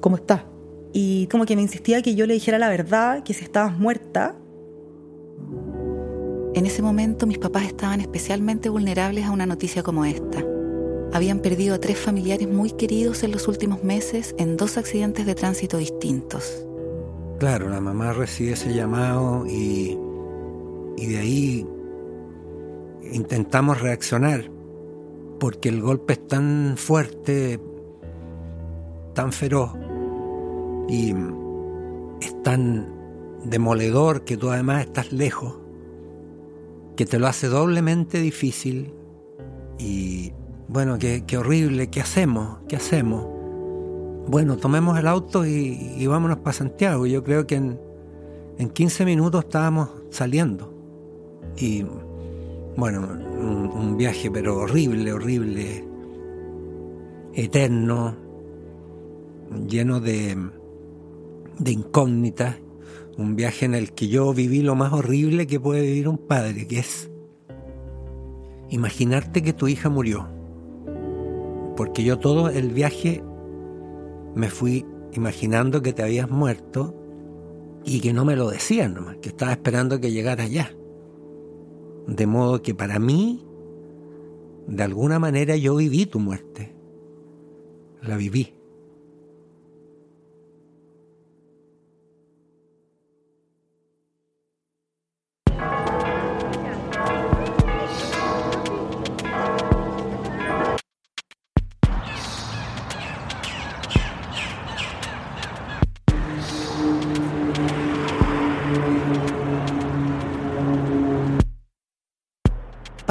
¿Cómo 0.01 0.17
estás? 0.17 0.43
Y 0.93 1.27
como 1.27 1.45
que 1.47 1.57
me 1.57 1.63
insistía 1.63 2.03
que 2.03 2.15
yo 2.15 2.27
le 2.27 2.35
dijera 2.35 2.59
la 2.59 2.69
verdad, 2.69 3.23
que 3.23 3.35
si 3.35 3.45
estabas 3.45 3.79
muerta. 3.79 4.37
En 6.55 6.67
ese 6.67 6.83
momento 6.83 7.27
mis 7.27 7.39
papás 7.39 7.65
estaban 7.65 8.01
especialmente 8.01 8.69
vulnerables 8.69 9.25
a 9.25 9.33
una 9.33 9.47
noticia 9.47 9.83
como 9.83 10.05
esta. 10.05 10.54
Habían 11.15 11.39
perdido 11.39 11.77
a 11.77 11.79
tres 11.79 11.97
familiares 11.97 12.49
muy 12.49 12.73
queridos 12.73 13.23
en 13.23 13.31
los 13.31 13.47
últimos 13.47 13.85
meses 13.85 14.35
en 14.37 14.57
dos 14.57 14.77
accidentes 14.77 15.25
de 15.27 15.37
tránsito 15.37 15.79
distintos. 15.79 16.67
Claro, 17.39 17.69
la 17.69 17.81
mamá 17.81 18.13
recibe 18.13 18.55
ese 18.55 18.75
llamado 18.75 19.47
y, 19.47 19.97
y 20.97 21.07
de 21.07 21.19
ahí 21.19 21.67
intentamos 23.13 23.81
reaccionar, 23.81 24.51
porque 25.39 25.69
el 25.69 25.83
golpe 25.83 26.15
es 26.15 26.27
tan 26.27 26.75
fuerte, 26.77 27.61
tan 29.15 29.33
feroz 29.33 29.71
y 30.89 31.15
es 32.21 32.43
tan 32.43 32.93
demoledor 33.45 34.25
que 34.25 34.37
tú 34.37 34.51
además 34.51 34.87
estás 34.87 35.13
lejos, 35.13 35.61
que 36.97 37.07
te 37.07 37.21
lo 37.21 37.29
hace 37.29 37.47
doblemente 37.47 38.19
difícil 38.19 38.93
y 39.79 40.33
bueno, 40.69 40.99
qué, 40.99 41.25
qué 41.27 41.39
horrible, 41.39 41.89
¿qué 41.89 42.01
hacemos? 42.01 42.59
¿Qué 42.69 42.77
hacemos? 42.77 43.27
Bueno, 44.27 44.57
tomemos 44.57 44.99
el 44.99 45.07
auto 45.07 45.45
y, 45.47 46.07
vámonos 46.07 46.39
para 46.39 46.55
Santiago. 46.55 47.07
Yo 47.07 47.23
creo 47.23 47.47
que 47.47 47.57
en, 47.57 47.79
en 48.59 48.71
15 48.71 49.05
minutos 49.05 49.45
estábamos 49.45 49.91
saliendo. 50.11 50.73
Y 51.57 51.85
bueno, 52.77 53.01
un, 53.01 53.71
un 53.75 53.97
viaje 53.97 54.31
pero 54.31 54.57
horrible, 54.57 55.13
horrible, 55.13 55.85
eterno, 57.35 58.17
lleno 59.69 60.01
de, 60.01 60.37
de 61.59 61.71
incógnitas. 61.71 62.57
Un 63.17 63.37
viaje 63.37 63.67
en 63.67 63.75
el 63.75 63.93
que 63.93 64.09
yo 64.09 64.33
viví 64.35 64.63
lo 64.63 64.75
más 64.75 64.93
horrible 64.93 65.47
que 65.47 65.61
puede 65.61 65.83
vivir 65.83 66.09
un 66.09 66.19
padre, 66.19 66.67
que 66.67 66.81
es 66.81 67.11
imaginarte 68.71 69.43
que 69.43 69.53
tu 69.53 69.69
hija 69.69 69.89
murió. 69.89 70.34
Porque 71.77 72.05
yo 72.05 72.19
todo 72.19 72.49
el 72.49 72.71
viaje 72.71 73.23
me 74.35 74.49
fui 74.49 74.87
imaginando 75.13 75.83
que 75.83 75.93
te 75.93 76.03
habías 76.03 76.31
muerto 76.31 76.95
y 77.85 78.01
que 78.01 78.13
no 78.13 78.25
me 78.25 78.37
lo 78.37 78.49
decían 78.51 78.95
nomás, 78.95 79.17
que 79.19 79.29
estaba 79.29 79.53
esperando 79.53 80.01
que 80.01 80.13
llegara 80.13 80.47
ya. 80.47 80.71
De 82.07 82.27
modo 82.27 82.63
que 82.63 82.75
para 82.75 82.99
mí, 82.99 83.45
de 84.67 84.83
alguna 84.83 85.19
manera 85.19 85.57
yo 85.57 85.77
viví 85.77 86.07
tu 86.07 86.19
muerte. 86.19 86.75
La 88.03 88.17
viví. 88.17 88.54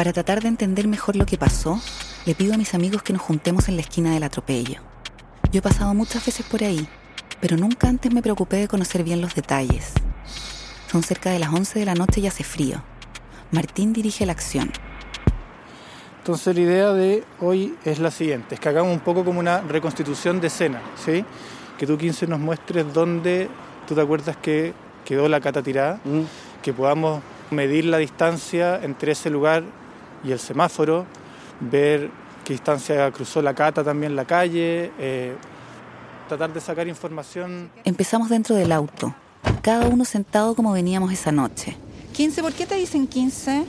Para 0.03 0.11
tratar 0.11 0.41
de 0.41 0.49
entender 0.49 0.85
mejor 0.85 1.15
lo 1.15 1.25
que 1.25 1.37
pasó, 1.37 1.79
le 2.25 2.35
pido 2.35 2.53
a 2.53 2.57
mis 2.57 2.73
amigos 2.73 3.01
que 3.03 3.13
nos 3.13 3.21
juntemos 3.21 3.69
en 3.69 3.77
la 3.77 3.83
esquina 3.83 4.13
del 4.13 4.23
atropello. 4.23 4.81
Yo 5.49 5.59
he 5.59 5.61
pasado 5.61 5.93
muchas 5.93 6.25
veces 6.25 6.45
por 6.45 6.61
ahí, 6.61 6.85
pero 7.39 7.55
nunca 7.55 7.87
antes 7.87 8.13
me 8.13 8.21
preocupé 8.21 8.57
de 8.57 8.67
conocer 8.67 9.05
bien 9.05 9.21
los 9.21 9.33
detalles. 9.33 9.93
Son 10.91 11.03
cerca 11.03 11.29
de 11.29 11.39
las 11.39 11.53
11 11.53 11.79
de 11.79 11.85
la 11.85 11.95
noche 11.95 12.19
y 12.19 12.27
hace 12.27 12.43
frío. 12.43 12.83
Martín 13.51 13.93
dirige 13.93 14.25
la 14.25 14.33
acción. 14.33 14.73
Entonces 16.17 16.53
la 16.53 16.61
idea 16.61 16.91
de 16.91 17.23
hoy 17.39 17.77
es 17.85 17.99
la 17.99 18.11
siguiente, 18.11 18.55
es 18.55 18.59
que 18.59 18.67
hagamos 18.67 18.91
un 18.91 18.99
poco 18.99 19.23
como 19.23 19.39
una 19.39 19.61
reconstitución 19.61 20.41
de 20.41 20.47
escena, 20.47 20.81
¿sí? 20.97 21.23
Que 21.77 21.87
tú 21.87 21.97
15 21.97 22.27
nos 22.27 22.41
muestres 22.41 22.93
dónde 22.93 23.47
tú 23.87 23.95
te 23.95 24.01
acuerdas 24.01 24.35
que 24.35 24.73
quedó 25.05 25.29
la 25.29 25.39
cata 25.39 25.63
tirada, 25.63 26.01
que 26.61 26.73
podamos 26.73 27.23
medir 27.51 27.85
la 27.85 27.99
distancia 27.99 28.83
entre 28.83 29.13
ese 29.13 29.29
lugar 29.29 29.63
y 30.23 30.31
el 30.31 30.39
semáforo, 30.39 31.05
ver 31.59 32.09
qué 32.43 32.53
distancia 32.53 33.11
cruzó 33.11 33.41
la 33.41 33.53
cata 33.53 33.83
también 33.83 34.15
la 34.15 34.25
calle, 34.25 34.91
eh, 34.99 35.33
tratar 36.27 36.53
de 36.53 36.59
sacar 36.61 36.87
información. 36.87 37.69
Empezamos 37.83 38.29
dentro 38.29 38.55
del 38.55 38.71
auto, 38.71 39.13
cada 39.61 39.87
uno 39.87 40.05
sentado 40.05 40.55
como 40.55 40.71
veníamos 40.71 41.11
esa 41.11 41.31
noche. 41.31 41.75
15, 42.13 42.41
¿por 42.41 42.53
qué 42.53 42.65
te 42.65 42.75
dicen 42.75 43.07
15? 43.07 43.65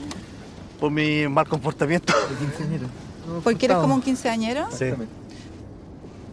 Por 0.79 0.91
mi 0.91 1.27
mal 1.27 1.47
comportamiento. 1.47 2.13
¿Porque 3.43 3.65
eres 3.65 3.77
como 3.77 3.95
un 3.95 4.01
quinceañero? 4.01 4.67
Sí. 4.71 4.85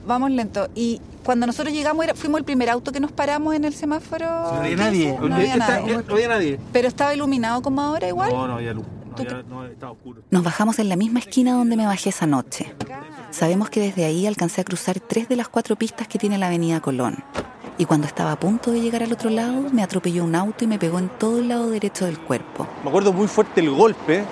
Vamos 0.07 0.31
lento. 0.33 0.69
Y 0.75 1.01
cuando 1.25 1.47
nosotros 1.47 1.73
llegamos, 1.73 2.05
era- 2.05 2.15
fuimos 2.15 2.39
el 2.41 2.45
primer 2.45 2.69
auto 2.69 2.91
que 2.93 3.01
nos 3.01 3.13
paramos 3.13 3.55
en 3.55 3.65
el 3.65 3.73
semáforo. 3.73 4.27
No 4.27 4.49
había 4.61 4.71
15. 4.71 4.77
nadie. 4.85 5.19
No 5.21 5.35
había 5.37 5.53
Esta- 5.55 5.81
nadie. 5.81 5.97
No 6.07 6.15
había 6.15 6.29
nadie. 6.29 6.59
Pero 6.73 6.89
estaba 6.89 7.15
iluminado 7.15 7.63
como 7.63 7.81
ahora 7.81 8.09
igual. 8.09 8.31
No, 8.33 8.47
no 8.49 8.55
había 8.57 8.75
luz. 8.75 8.85
Nos 10.31 10.43
bajamos 10.43 10.79
en 10.79 10.89
la 10.89 10.97
misma 10.97 11.19
esquina 11.19 11.55
donde 11.55 11.77
me 11.77 11.87
bajé 11.87 12.11
esa 12.11 12.27
noche. 12.27 12.75
Sabemos 13.31 13.71
que 13.71 13.81
desde 13.81 14.05
ahí 14.05 14.27
alcancé 14.27 14.61
a 14.61 14.65
cruzar 14.65 15.01
tres 15.01 15.29
de 15.29 15.37
las 15.37 15.49
cuatro 15.49 15.77
pistas 15.77 16.09
que 16.09 16.19
tiene 16.19 16.39
la 16.39 16.47
avenida 16.47 16.81
Colón. 16.81 17.25
Y 17.79 17.87
cuando 17.87 18.07
estaba 18.07 18.33
a 18.33 18.39
punto 18.39 18.71
de 18.71 18.81
llegar 18.81 19.03
al 19.03 19.13
otro 19.13 19.31
lado, 19.31 19.65
me 19.73 19.83
atropelló 19.83 20.25
un 20.25 20.35
auto 20.35 20.65
y 20.65 20.67
me 20.67 20.79
pegó 20.79 20.99
en 20.99 21.09
todo 21.09 21.39
el 21.39 21.49
lado 21.49 21.71
derecho 21.71 22.05
del 22.05 22.19
cuerpo. 22.19 22.67
Me 22.83 22.91
acuerdo 22.91 23.13
muy 23.13 23.27
fuerte 23.29 23.61
el 23.61 23.71
golpe, 23.71 24.25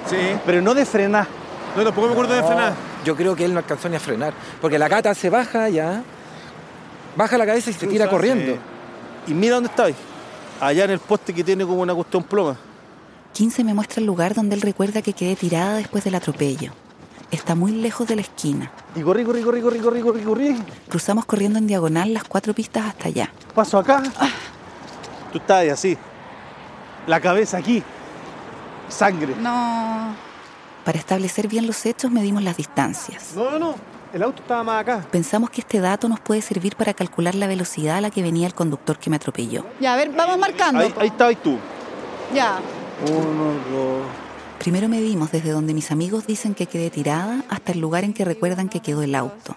pero 0.44 0.60
no 0.60 0.74
de 0.74 0.84
frenar. 0.84 1.26
No, 1.76 1.82
tampoco 1.82 2.08
me 2.08 2.12
acuerdo 2.12 2.34
de 2.34 2.42
frenar. 2.42 2.74
Yo 3.04 3.16
creo 3.16 3.34
que 3.34 3.44
él 3.44 3.52
no 3.52 3.58
alcanzó 3.58 3.88
ni 3.88 3.96
a 3.96 4.00
frenar. 4.00 4.34
Porque 4.60 4.78
la 4.78 4.88
gata 4.88 5.14
se 5.14 5.30
baja 5.30 5.68
ya, 5.68 6.02
baja 7.16 7.38
la 7.38 7.46
cabeza 7.46 7.70
y 7.70 7.72
se 7.72 7.86
tira 7.86 8.08
corriendo. 8.08 8.58
Y 9.26 9.32
mira 9.32 9.54
dónde 9.54 9.70
estáis. 9.70 9.96
Allá 10.60 10.84
en 10.84 10.90
el 10.90 10.98
poste 10.98 11.32
que 11.32 11.42
tiene 11.42 11.64
como 11.64 11.80
una 11.80 11.94
cuestión 11.94 12.22
ploma. 12.22 12.56
15 13.32 13.64
me 13.64 13.74
muestra 13.74 14.00
el 14.00 14.06
lugar 14.06 14.34
donde 14.34 14.56
él 14.56 14.62
recuerda 14.62 15.02
que 15.02 15.12
quedé 15.12 15.36
tirada 15.36 15.76
después 15.76 16.04
del 16.04 16.14
atropello. 16.14 16.72
Está 17.30 17.54
muy 17.54 17.72
lejos 17.72 18.08
de 18.08 18.16
la 18.16 18.22
esquina. 18.22 18.72
Y 18.96 19.02
corrí, 19.02 19.24
corrí, 19.24 19.42
corrí, 19.42 19.62
corrí, 19.62 19.80
corrí, 19.80 20.02
corrí, 20.02 20.22
corrí. 20.22 20.62
Cruzamos 20.88 21.24
corriendo 21.24 21.58
en 21.58 21.66
diagonal 21.66 22.12
las 22.12 22.24
cuatro 22.24 22.52
pistas 22.54 22.86
hasta 22.86 23.06
allá. 23.06 23.32
Paso 23.54 23.78
acá. 23.78 24.02
Tú 25.32 25.38
estás 25.38 25.68
así. 25.68 25.96
La 27.06 27.20
cabeza 27.20 27.58
aquí. 27.58 27.82
Sangre. 28.88 29.36
No. 29.40 30.14
Para 30.84 30.98
establecer 30.98 31.46
bien 31.46 31.68
los 31.68 31.86
hechos 31.86 32.10
medimos 32.10 32.42
las 32.42 32.56
distancias. 32.56 33.32
No, 33.36 33.52
no, 33.52 33.58
no. 33.60 33.74
El 34.12 34.24
auto 34.24 34.42
estaba 34.42 34.64
más 34.64 34.80
acá. 34.80 35.06
Pensamos 35.08 35.50
que 35.50 35.60
este 35.60 35.78
dato 35.78 36.08
nos 36.08 36.18
puede 36.18 36.42
servir 36.42 36.74
para 36.74 36.94
calcular 36.94 37.36
la 37.36 37.46
velocidad 37.46 37.98
a 37.98 38.00
la 38.00 38.10
que 38.10 38.22
venía 38.22 38.48
el 38.48 38.54
conductor 38.54 38.98
que 38.98 39.08
me 39.08 39.16
atropelló. 39.16 39.64
Ya, 39.78 39.94
a 39.94 39.96
ver, 39.96 40.10
vamos 40.10 40.36
marcando. 40.36 40.80
Ahí, 40.80 40.92
ahí 40.98 41.06
estabas 41.06 41.36
tú. 41.40 41.56
Ya. 42.34 42.58
Uno, 43.06 43.52
dos. 43.70 44.02
Primero 44.58 44.88
medimos 44.88 45.32
desde 45.32 45.50
donde 45.50 45.72
mis 45.72 45.90
amigos 45.90 46.26
dicen 46.26 46.54
que 46.54 46.66
quedé 46.66 46.90
tirada 46.90 47.42
hasta 47.48 47.72
el 47.72 47.80
lugar 47.80 48.04
en 48.04 48.12
que 48.12 48.24
recuerdan 48.24 48.68
que 48.68 48.80
quedó 48.80 49.02
el 49.02 49.14
auto. 49.14 49.56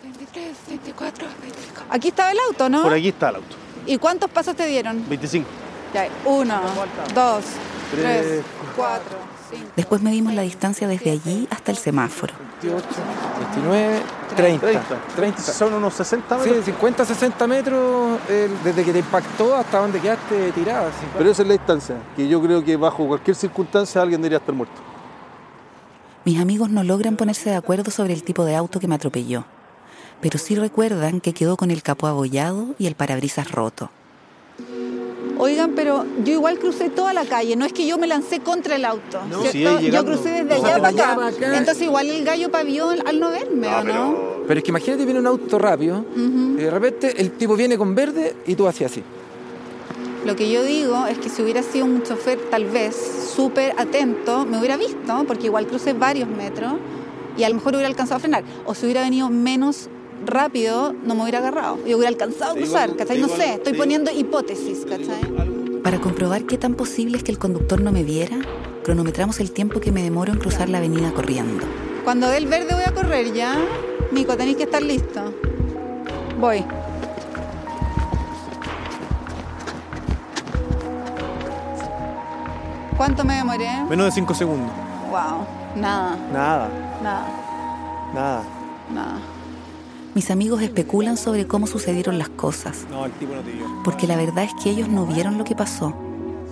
Aquí 1.90 2.08
estaba 2.08 2.32
el 2.32 2.38
auto, 2.48 2.70
¿no? 2.70 2.84
Por 2.84 2.94
aquí 2.94 3.10
está 3.10 3.30
el 3.30 3.36
auto. 3.36 3.56
¿Y 3.86 3.98
cuántos 3.98 4.30
pasos 4.30 4.56
te 4.56 4.66
dieron? 4.66 5.04
25. 5.10 5.48
Ya, 5.94 6.08
uno, 6.26 6.62
dos, 7.14 7.44
Tres, 7.92 8.22
tres, 8.22 8.42
cuatro. 8.76 9.18
Después 9.76 10.02
medimos 10.02 10.34
la 10.34 10.42
distancia 10.44 10.88
desde 10.88 11.12
allí 11.12 11.48
hasta 11.52 11.72
el 11.72 11.78
semáforo. 11.78 12.34
28, 12.62 12.86
29, 13.56 14.02
30. 14.36 14.82
30. 15.16 15.42
Son 15.42 15.74
unos 15.74 15.94
60 15.94 16.40
Sí, 16.44 16.50
metros. 16.50 16.66
50, 16.66 17.06
60 17.06 17.48
metros 17.48 18.20
eh, 18.30 18.50
desde 18.64 18.84
que 18.84 18.92
te 18.94 19.00
impactó 19.00 19.56
hasta 19.56 19.80
donde 19.80 20.00
quedaste 20.00 20.52
tirada. 20.54 20.90
Pero 21.18 21.30
esa 21.30 21.42
es 21.42 21.48
la 21.48 21.54
distancia, 21.54 21.96
que 22.16 22.28
yo 22.28 22.42
creo 22.42 22.64
que 22.64 22.78
bajo 22.78 23.06
cualquier 23.08 23.36
circunstancia 23.36 24.02
alguien 24.02 24.22
debería 24.22 24.38
estar 24.40 24.56
muerto. 24.56 24.82
Mis 26.26 26.40
amigos 26.40 26.70
no 26.70 26.84
logran 26.84 27.18
ponerse 27.18 27.50
de 27.50 27.56
acuerdo 27.58 27.92
sobre 27.92 28.14
el 28.14 28.24
tipo 28.24 28.46
de 28.46 28.56
auto 28.56 28.80
que 28.80 28.88
me 28.88 28.96
atropelló, 28.96 29.44
pero 30.22 30.40
sí 30.40 30.56
recuerdan 30.56 31.20
que 31.20 31.34
quedó 31.34 31.58
con 31.58 31.70
el 31.70 31.84
capó 31.84 32.08
abollado 32.08 32.68
y 32.80 32.88
el 32.88 32.96
parabrisas 32.96 33.52
roto. 33.52 33.90
Oigan, 35.44 35.72
pero 35.76 36.06
yo 36.24 36.32
igual 36.32 36.58
crucé 36.58 36.90
toda 36.90 37.12
la 37.12 37.26
calle, 37.26 37.58
no 37.58 37.66
es 37.66 37.74
que 37.74 37.86
yo 37.86 37.98
me 37.98 38.08
lancé 38.08 38.40
contra 38.40 38.78
el 38.78 38.86
auto. 38.86 39.20
No, 39.30 39.44
yo 39.82 40.06
crucé 40.06 40.30
desde 40.30 40.46
No, 40.62 40.66
allá 40.66 40.78
para 40.78 40.88
acá. 40.88 41.16
para 41.16 41.28
acá. 41.28 41.58
Entonces 41.58 41.84
igual 41.84 42.10
el 42.10 42.24
gallo 42.24 42.50
pavió 42.50 42.92
al 42.92 43.04
al 43.06 43.20
no 43.20 43.30
verme, 43.30 43.68
¿o 43.68 43.84
no? 43.84 44.18
Pero 44.48 44.58
es 44.58 44.64
que 44.64 44.72
imagínate 44.72 45.04
viene 45.04 45.20
un 45.20 45.28
auto 45.28 45.60
rápido 45.60 46.06
y 46.16 46.62
de 46.62 46.72
repente 46.72 47.20
el 47.20 47.32
tipo 47.32 47.58
viene 47.58 47.78
con 47.78 47.94
verde 47.94 48.34
y 48.48 48.56
tú 48.56 48.68
haces 48.68 48.90
así. 48.90 49.04
Lo 50.26 50.38
que 50.38 50.50
yo 50.50 50.64
digo 50.64 51.06
es 51.08 51.18
que 51.18 51.28
si 51.28 51.42
hubiera 51.42 51.62
sido 51.62 51.84
un 51.84 52.04
chofer 52.04 52.40
tal 52.50 52.64
vez 52.64 52.96
súper 53.36 53.74
atento, 53.78 54.46
me 54.46 54.58
hubiera 54.58 54.78
visto, 54.78 55.26
porque 55.28 55.48
igual 55.48 55.68
crucé 55.68 55.92
varios 55.92 56.30
metros 56.30 56.76
y 57.36 57.44
a 57.44 57.50
lo 57.50 57.56
mejor 57.56 57.74
hubiera 57.74 57.90
alcanzado 57.90 58.18
a 58.18 58.20
frenar. 58.22 58.44
O 58.66 58.74
si 58.74 58.86
hubiera 58.86 59.02
venido 59.02 59.30
menos 59.30 59.90
rápido, 60.26 60.94
no 61.04 61.16
me 61.16 61.24
hubiera 61.24 61.40
agarrado. 61.40 61.78
Yo 61.86 61.98
hubiera 61.98 62.10
alcanzado 62.10 62.52
a 62.54 62.56
cruzar, 62.56 62.96
¿cachai? 62.96 63.20
No 63.20 63.28
sé, 63.28 63.54
estoy 63.56 63.74
poniendo 63.74 64.12
hipótesis, 64.12 64.86
¿cachai? 64.88 65.22
Para 65.84 66.00
comprobar 66.00 66.44
qué 66.46 66.58
tan 66.58 66.76
posible 66.76 67.18
es 67.18 67.24
que 67.24 67.32
el 67.32 67.40
conductor 67.40 67.82
no 67.82 67.92
me 67.92 68.04
viera, 68.04 68.38
cronometramos 68.84 69.40
el 69.40 69.52
tiempo 69.52 69.80
que 69.80 69.92
me 69.92 70.02
demoro 70.02 70.32
en 70.32 70.40
cruzar 70.40 70.70
la 70.70 70.78
avenida 70.80 71.12
corriendo. 71.12 71.66
Cuando 72.04 72.28
dé 72.30 72.38
el 72.38 72.48
verde 72.48 72.74
voy 72.74 72.84
a 72.86 72.94
correr 72.94 73.34
ya. 73.34 73.56
Nico, 74.12 74.36
tenéis 74.38 74.58
que 74.58 74.64
estar 74.64 74.82
listo. 74.82 75.34
Voy. 76.40 76.64
¿Cuánto 82.98 83.24
me 83.24 83.36
demoré? 83.36 83.70
Menos 83.90 84.06
de 84.08 84.12
5 84.12 84.34
segundos. 84.34 84.72
Wow, 85.10 85.46
nada, 85.76 86.16
Nada, 86.32 86.70
nada, 87.02 87.28
nada. 88.14 88.44
nada. 88.92 89.18
Mis 90.16 90.30
amigos 90.30 90.62
especulan 90.62 91.18
sobre 91.18 91.48
cómo 91.48 91.66
sucedieron 91.66 92.20
las 92.20 92.30
cosas, 92.30 92.86
No, 92.92 93.06
el 93.06 93.12
tipo 93.14 93.34
no 93.34 93.42
te 93.42 93.52
dio. 93.52 93.66
porque 93.84 94.06
la 94.08 94.16
verdad 94.16 94.44
es 94.44 94.52
que 94.64 94.70
ellos 94.70 94.88
no 94.88 95.06
vieron 95.08 95.38
lo 95.38 95.44
que 95.44 95.56
pasó. 95.56 95.94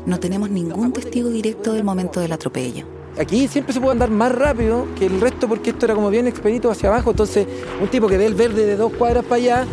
No 0.05 0.19
tenemos 0.19 0.49
ningún 0.49 0.91
testigo 0.93 1.29
directo 1.29 1.73
del 1.73 1.83
momento 1.83 2.19
del 2.19 2.31
atropello. 2.31 2.85
Aquí 3.19 3.47
siempre 3.47 3.73
se 3.73 3.79
puede 3.79 3.91
andar 3.91 4.09
más 4.09 4.31
rápido 4.31 4.87
que 4.97 5.05
el 5.05 5.21
resto 5.21 5.47
porque 5.47 5.69
esto 5.71 5.85
era 5.85 5.93
como 5.93 6.09
bien 6.09 6.25
expedito 6.27 6.71
hacia 6.71 6.89
abajo. 6.89 7.11
Entonces, 7.11 7.45
un 7.79 7.87
tipo 7.89 8.07
que 8.07 8.17
ve 8.17 8.25
el 8.25 8.33
verde 8.33 8.65
de 8.65 8.75
dos 8.77 8.91
cuadras 8.93 9.23
para 9.25 9.35
allá, 9.35 9.65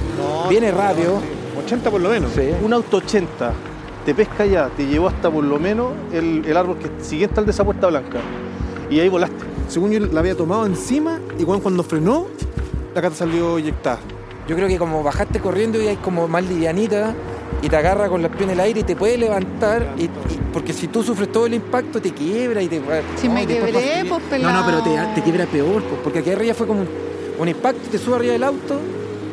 viene 0.51 0.71
rápido. 0.71 1.19
80 1.65 1.91
por 1.91 2.01
lo 2.01 2.11
menos. 2.11 2.31
Un 2.63 2.73
auto 2.75 2.99
80 2.99 3.53
te 4.05 4.15
pesca 4.15 4.45
ya, 4.45 4.69
te 4.77 4.87
llevó 4.87 5.09
hasta 5.09 5.31
por 5.31 5.45
lo 5.45 5.59
menos 5.59 5.93
el, 6.13 6.45
el 6.45 6.57
árbol 6.57 6.79
que 6.79 6.91
siguiente 7.03 7.41
al 7.41 7.47
de 7.47 7.53
esa 7.53 7.65
puerta 7.65 7.87
blanca. 7.87 8.19
Y 8.91 9.01
ahí 9.01 9.09
volaste. 9.09 9.37
Según 9.69 9.93
yo 9.93 10.01
la 10.01 10.21
había 10.21 10.35
tomado 10.37 10.67
encima 10.67 11.21
y 11.39 11.45
cuando, 11.45 11.63
cuando 11.63 11.83
frenó, 11.85 12.27
la 12.99 13.03
cata 13.03 13.15
salió 13.17 13.59
eyectada. 13.59 13.99
Yo 14.49 14.57
creo 14.57 14.67
que 14.67 14.77
como 14.79 15.03
bajaste 15.05 15.39
corriendo 15.41 15.81
y 15.81 15.87
hay 15.87 15.97
como 15.97 16.27
más 16.27 16.43
livianita 16.43 17.15
y 17.63 17.69
te 17.69 17.77
agarra 17.77 18.09
con 18.09 18.23
las 18.23 18.31
piernas 18.33 18.55
en 18.55 18.61
el 18.61 18.67
aire 18.67 18.81
y 18.81 18.83
te 18.83 18.97
puede 18.97 19.17
levantar. 19.17 19.95
Y, 19.97 20.05
y- 20.05 20.11
porque 20.53 20.73
si 20.73 20.89
tú 20.89 21.03
sufres 21.05 21.31
todo 21.31 21.47
el 21.47 21.55
impacto, 21.55 22.01
te 22.01 22.13
quiebra 22.13 22.61
y 22.63 22.67
te. 22.69 22.81
Si 23.21 23.29
me 23.29 23.47
quebré, 23.47 24.05
pues, 24.09 24.43
No, 24.43 24.53
no, 24.53 24.67
pero 24.67 24.83
te, 24.83 24.91
te 25.15 25.23
quiebra 25.23 25.47
peor, 25.47 25.83
pues, 25.85 26.01
porque 26.03 26.19
aquí 26.21 26.31
arriba 26.31 26.55
fue 26.55 26.67
como 26.67 26.81
un, 26.81 26.89
un 27.39 27.49
impacto, 27.49 27.89
te 27.91 27.99
sube 27.99 28.17
arriba 28.17 28.33
del 28.33 28.43
auto 28.43 28.81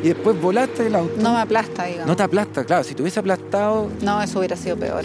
y 0.02 0.08
después 0.08 0.40
volaste 0.40 0.84
del 0.84 0.94
auto. 0.94 1.14
No 1.18 1.32
me 1.32 1.40
aplasta, 1.40 1.84
digamos. 1.86 2.06
No 2.06 2.14
te 2.16 2.22
aplasta, 2.22 2.64
claro. 2.64 2.84
Si 2.84 2.94
te 2.94 3.02
hubiese 3.02 3.18
aplastado. 3.18 3.88
No, 4.02 4.22
eso 4.22 4.38
hubiera 4.38 4.54
sido 4.56 4.76
peor. 4.76 5.02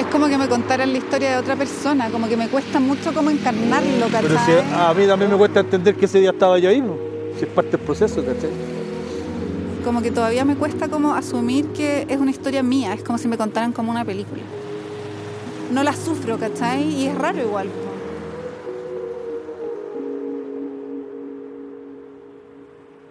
Es 0.00 0.06
como 0.06 0.28
que 0.28 0.38
me 0.38 0.48
contaran 0.48 0.92
la 0.92 0.98
historia 0.98 1.32
de 1.32 1.36
otra 1.36 1.56
persona, 1.56 2.08
como 2.08 2.26
que 2.26 2.34
me 2.34 2.48
cuesta 2.48 2.80
mucho 2.80 3.12
como 3.12 3.28
encarnarlo, 3.28 4.06
Pero 4.10 4.34
¿cachai? 4.34 4.64
si 4.64 4.74
a 4.74 4.94
mí 4.94 5.06
también 5.06 5.30
me 5.30 5.36
cuesta 5.36 5.60
entender 5.60 5.94
que 5.94 6.06
ese 6.06 6.20
día 6.20 6.30
estaba 6.30 6.58
yo 6.58 6.70
ahí, 6.70 6.80
¿no? 6.80 6.96
si 7.38 7.44
es 7.44 7.50
parte 7.50 7.72
del 7.72 7.80
proceso, 7.80 8.24
¿cachai? 8.24 8.48
Como 9.84 10.00
que 10.00 10.10
todavía 10.10 10.46
me 10.46 10.56
cuesta 10.56 10.88
como 10.88 11.12
asumir 11.12 11.66
que 11.66 12.06
es 12.08 12.18
una 12.18 12.30
historia 12.30 12.62
mía, 12.62 12.94
es 12.94 13.02
como 13.02 13.18
si 13.18 13.28
me 13.28 13.36
contaran 13.36 13.72
como 13.72 13.90
una 13.90 14.04
película. 14.06 14.40
No 15.70 15.82
la 15.82 15.92
sufro, 15.92 16.38
¿cachai? 16.38 16.82
Y 16.82 17.06
es 17.06 17.14
raro 17.14 17.38
igual. 17.38 17.68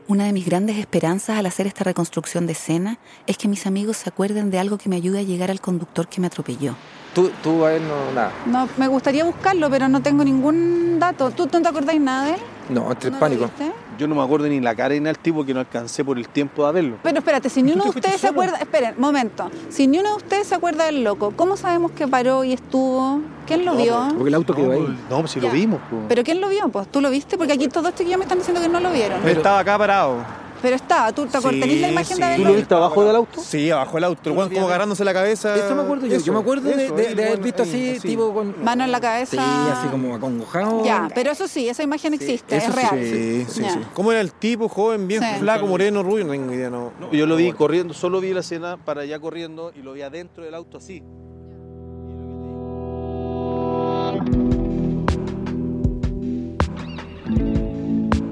Una 0.10 0.24
de 0.24 0.34
mis 0.34 0.43
grandes 0.43 0.78
esperanzas 0.78 1.38
al 1.38 1.45
hacer 1.45 1.67
esta 1.67 1.84
reconstrucción 1.84 2.48
de 2.48 2.54
escena 2.54 2.98
es 3.28 3.38
que 3.38 3.48
mis 3.48 3.67
amigos 3.67 3.98
se 3.98 4.10
acuerden 4.10 4.50
de 4.50 4.58
algo 4.58 4.80
que 4.80 4.89
me 4.89 4.95
ayude 4.95 5.19
a 5.19 5.22
llegar 5.22 5.52
al 5.52 5.62
conductor 5.62 6.08
que 6.08 6.19
me 6.19 6.26
atropelló. 6.26 6.74
Tú, 7.13 7.30
tú 7.43 7.63
a 7.63 7.76
él 7.76 7.84
no, 7.88 8.12
nada. 8.15 8.32
No, 8.48 8.67
me 8.78 8.88
gustaría 8.88 9.24
buscarlo, 9.24 9.69
pero 9.69 9.88
no 9.88 10.02
tengo 10.02 10.24
ningún 10.24 10.98
dato. 11.00 11.30
¿Tú 11.30 11.48
no 11.54 11.62
te 11.62 11.67
acordáis 11.67 12.02
nada 12.02 12.26
de 12.26 12.32
él? 12.34 12.39
No, 12.69 12.91
entre 12.91 13.12
¿No 13.12 13.17
lo 13.17 13.19
pánico. 13.19 13.43
viste? 13.43 13.72
Yo 14.00 14.08
no 14.08 14.16
me 14.16 14.24
acuerdo 14.24 14.48
ni 14.48 14.62
la 14.62 14.74
cara 14.74 14.94
ni 14.94 15.02
del 15.02 15.20
tipo 15.20 15.46
que 15.46 15.54
no 15.54 15.60
alcancé 15.60 16.06
por 16.06 16.18
el 16.18 16.30
tiempo 16.30 16.66
de 16.66 16.72
verlo. 16.72 16.98
Pero 17.04 17.18
espérate, 17.18 17.50
si 17.50 17.62
ni 17.62 17.72
¿Tú 17.72 17.76
uno 17.76 17.84
de 17.84 17.90
ustedes 17.90 18.22
se 18.22 18.28
acuerda, 18.30 18.56
esperen, 18.58 18.96
momento, 18.98 19.52
si 19.68 19.88
ni 19.88 20.00
uno 20.00 20.12
de 20.12 20.16
ustedes 20.16 20.48
se 20.48 20.56
acuerda 20.56 20.86
del 20.86 21.04
loco, 21.04 21.34
¿cómo 21.36 21.58
sabemos 21.58 21.92
que 21.92 22.08
paró 22.08 22.46
y 22.46 22.54
estuvo? 22.54 23.20
¿Quién 23.46 23.66
lo 23.66 23.76
vio? 23.76 24.08
Porque 24.16 24.30
el 24.30 24.36
auto 24.36 24.56
quedó 24.56 24.72
ahí. 24.72 24.98
No, 25.10 25.20
pues 25.20 25.32
si 25.32 25.42
lo 25.42 25.50
vimos. 25.50 25.82
pues. 25.90 26.04
¿Pero 26.08 26.24
quién 26.24 26.40
lo 26.40 26.48
vio? 26.48 26.70
Pues 26.70 26.88
tú 26.88 27.02
lo 27.02 27.10
viste, 27.10 27.38
porque 27.38 27.52
aquí 27.52 27.68
todos 27.68 27.90
estos 27.90 28.08
que 28.08 28.16
me 28.16 28.24
están 28.24 28.38
diciendo 28.38 28.62
que 28.62 28.70
no 28.70 28.80
lo 28.80 28.90
vieron. 28.90 29.20
Pero 29.22 29.36
estaba 29.36 29.60
acá 29.60 29.78
parado. 29.78 30.24
Pero 30.62 30.76
estaba, 30.76 31.12
¿tú 31.13 31.26
te 31.26 31.38
acuerdas? 31.38 31.62
¿Tenés 31.62 31.82
la 31.82 31.88
imagen 31.89 32.17
de 32.17 32.24
haberlo 32.26 32.54
visto? 32.54 32.76
abajo 32.76 33.04
del 33.06 33.15
auto? 33.15 33.41
Sí, 33.41 33.72
abajo 33.72 33.95
del 33.95 34.04
auto. 34.04 34.30
El 34.30 34.38
weón 34.38 34.50
como 34.54 34.67
agarrándose 34.67 35.06
la 35.06 35.13
cabeza. 35.13 35.56
Eso 35.56 35.74
me 35.76 35.82
acuerdo 35.84 36.06
yo. 36.08 36.15
Eso, 36.17 36.26
yo 36.26 36.34
me 36.34 36.39
acuerdo 36.39 36.69
de, 36.69 36.86
eso, 36.86 36.95
de- 36.95 37.08
ahí, 37.08 37.13
de 37.15 37.26
haber 37.26 37.39
visto 37.39 37.63
ahí, 37.63 37.95
así, 37.98 38.08
tipo 38.08 38.34
con. 38.34 38.63
Mano 38.63 38.84
en 38.84 38.91
la 38.91 39.00
cabeza. 39.00 39.32
Sí, 39.32 39.72
así 39.72 39.88
como 39.88 40.15
acongojado. 40.15 40.84
Ya, 40.84 41.08
pero 41.15 41.32
eso 41.32 41.48
sí, 41.48 41.69
esa 41.69 41.84
imagen 41.84 42.13
existe, 42.13 42.58
Eso 42.58 42.69
es 42.69 42.76
real. 42.76 43.00
Sí, 43.02 43.45
sí, 43.48 43.63
sí. 43.69 43.80
¿Cómo 43.93 44.12
era 44.12 44.22
el 44.22 44.32
tipo? 44.34 44.67
Joven, 44.69 45.08
bien 45.08 45.22
Sí. 45.24 45.39
flaco, 45.39 45.65
moreno, 45.67 46.04
rubio. 46.04 46.26
No 46.26 46.32
tengo 46.32 46.54
idea, 46.54 46.69
no. 46.69 46.91
No, 47.00 47.12
yo 47.12 47.26
lo 47.26 47.36
vi 47.38 47.52
corriendo, 47.54 47.93
solo 47.93 48.19
vi 48.19 48.34
la 48.34 48.41
escena 48.41 48.78
para 48.78 49.02
allá 49.02 49.19
corriendo 49.19 49.72
y 49.76 49.82
lo 49.82 49.93
vi 49.93 50.02
adentro 50.02 50.43
del 50.43 50.56
auto 50.56 50.78
así. 50.78 51.02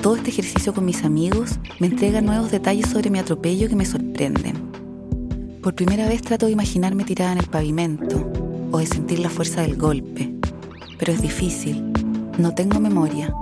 Todo 0.08 0.16
este 0.16 0.30
ejercicio 0.30 0.74
con 0.74 0.86
mis 0.86 1.04
amigos 1.04 1.60
me 1.80 1.88
entrega 1.88 2.22
nuevos 2.22 2.50
detalles 2.50 2.88
sobre 2.88 3.10
mi 3.10 3.20
atropello 3.20 3.68
que 3.68 3.76
me 3.76 3.84
sorprenden. 3.84 4.56
Por 5.62 5.76
primera 5.76 6.08
vez 6.08 6.22
trato 6.22 6.46
de 6.46 6.54
imaginarme 6.54 7.04
tirada 7.04 7.34
en 7.34 7.40
el 7.40 7.48
pavimento 7.48 8.26
o 8.72 8.78
de 8.78 8.86
sentir 8.86 9.20
la 9.20 9.30
fuerza 9.30 9.64
del 9.64 9.76
golpe, 9.76 10.34
pero 10.98 11.12
es 11.12 11.22
difícil. 11.22 11.92
No 12.38 12.56
tengo 12.56 12.80
memoria. 12.80 13.36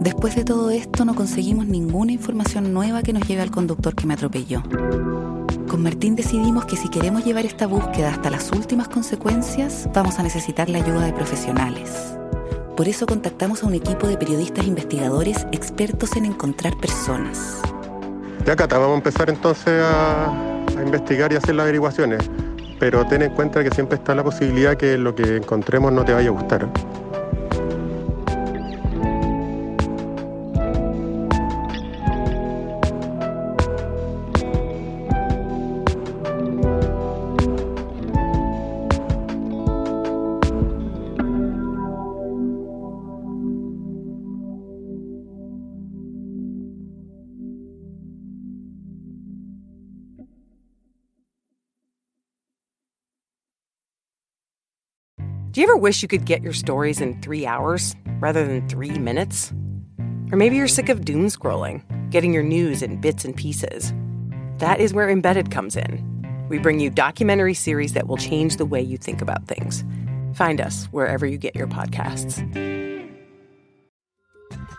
Después 0.00 0.34
de 0.34 0.42
todo 0.42 0.70
esto 0.70 1.04
no 1.04 1.14
conseguimos 1.14 1.66
ninguna 1.66 2.10
información 2.10 2.74
nueva 2.74 3.04
que 3.04 3.12
nos 3.12 3.28
lleve 3.28 3.42
al 3.42 3.52
conductor 3.52 3.94
que 3.94 4.08
me 4.08 4.14
atropelló. 4.14 4.64
Con 5.68 5.80
Martín 5.84 6.16
decidimos 6.16 6.64
que 6.64 6.76
si 6.76 6.88
queremos 6.88 7.24
llevar 7.24 7.46
esta 7.46 7.68
búsqueda 7.68 8.10
hasta 8.10 8.30
las 8.30 8.50
últimas 8.50 8.88
consecuencias, 8.88 9.88
vamos 9.94 10.18
a 10.18 10.24
necesitar 10.24 10.68
la 10.68 10.78
ayuda 10.78 11.06
de 11.06 11.12
profesionales. 11.12 12.16
Por 12.76 12.88
eso 12.88 13.06
contactamos 13.06 13.62
a 13.62 13.66
un 13.66 13.74
equipo 13.74 14.06
de 14.06 14.16
periodistas 14.16 14.66
investigadores 14.66 15.46
expertos 15.52 16.16
en 16.16 16.24
encontrar 16.24 16.76
personas. 16.78 17.60
Ya, 18.46 18.56
Cata, 18.56 18.78
vamos 18.78 18.94
a 18.94 18.96
empezar 18.98 19.28
entonces 19.28 19.82
a, 19.82 20.26
a 20.26 20.82
investigar 20.82 21.32
y 21.32 21.36
hacer 21.36 21.54
las 21.54 21.64
averiguaciones. 21.64 22.30
Pero 22.78 23.06
ten 23.06 23.22
en 23.22 23.30
cuenta 23.34 23.62
que 23.62 23.70
siempre 23.70 23.96
está 23.96 24.14
la 24.14 24.24
posibilidad 24.24 24.76
que 24.76 24.96
lo 24.96 25.14
que 25.14 25.36
encontremos 25.36 25.92
no 25.92 26.04
te 26.04 26.14
vaya 26.14 26.28
a 26.28 26.32
gustar. 26.32 26.68
Do 55.60 55.66
you 55.66 55.70
ever 55.70 55.76
wish 55.76 56.00
you 56.00 56.08
could 56.08 56.24
get 56.24 56.40
your 56.40 56.54
stories 56.54 57.02
in 57.02 57.20
three 57.20 57.44
hours 57.44 57.94
rather 58.18 58.46
than 58.46 58.66
three 58.66 58.98
minutes? 58.98 59.52
Or 60.32 60.38
maybe 60.38 60.56
you're 60.56 60.66
sick 60.66 60.88
of 60.88 61.04
doom 61.04 61.26
scrolling, 61.26 61.82
getting 62.08 62.32
your 62.32 62.42
news 62.42 62.80
in 62.80 62.98
bits 62.98 63.26
and 63.26 63.36
pieces. 63.36 63.92
That 64.56 64.80
is 64.80 64.94
where 64.94 65.10
Embedded 65.10 65.50
comes 65.50 65.76
in. 65.76 66.46
We 66.48 66.56
bring 66.56 66.80
you 66.80 66.88
documentary 66.88 67.52
series 67.52 67.92
that 67.92 68.08
will 68.08 68.16
change 68.16 68.56
the 68.56 68.64
way 68.64 68.80
you 68.80 68.96
think 68.96 69.20
about 69.20 69.48
things. 69.48 69.84
Find 70.32 70.62
us 70.62 70.86
wherever 70.92 71.26
you 71.26 71.36
get 71.36 71.54
your 71.54 71.66
podcasts. 71.66 72.40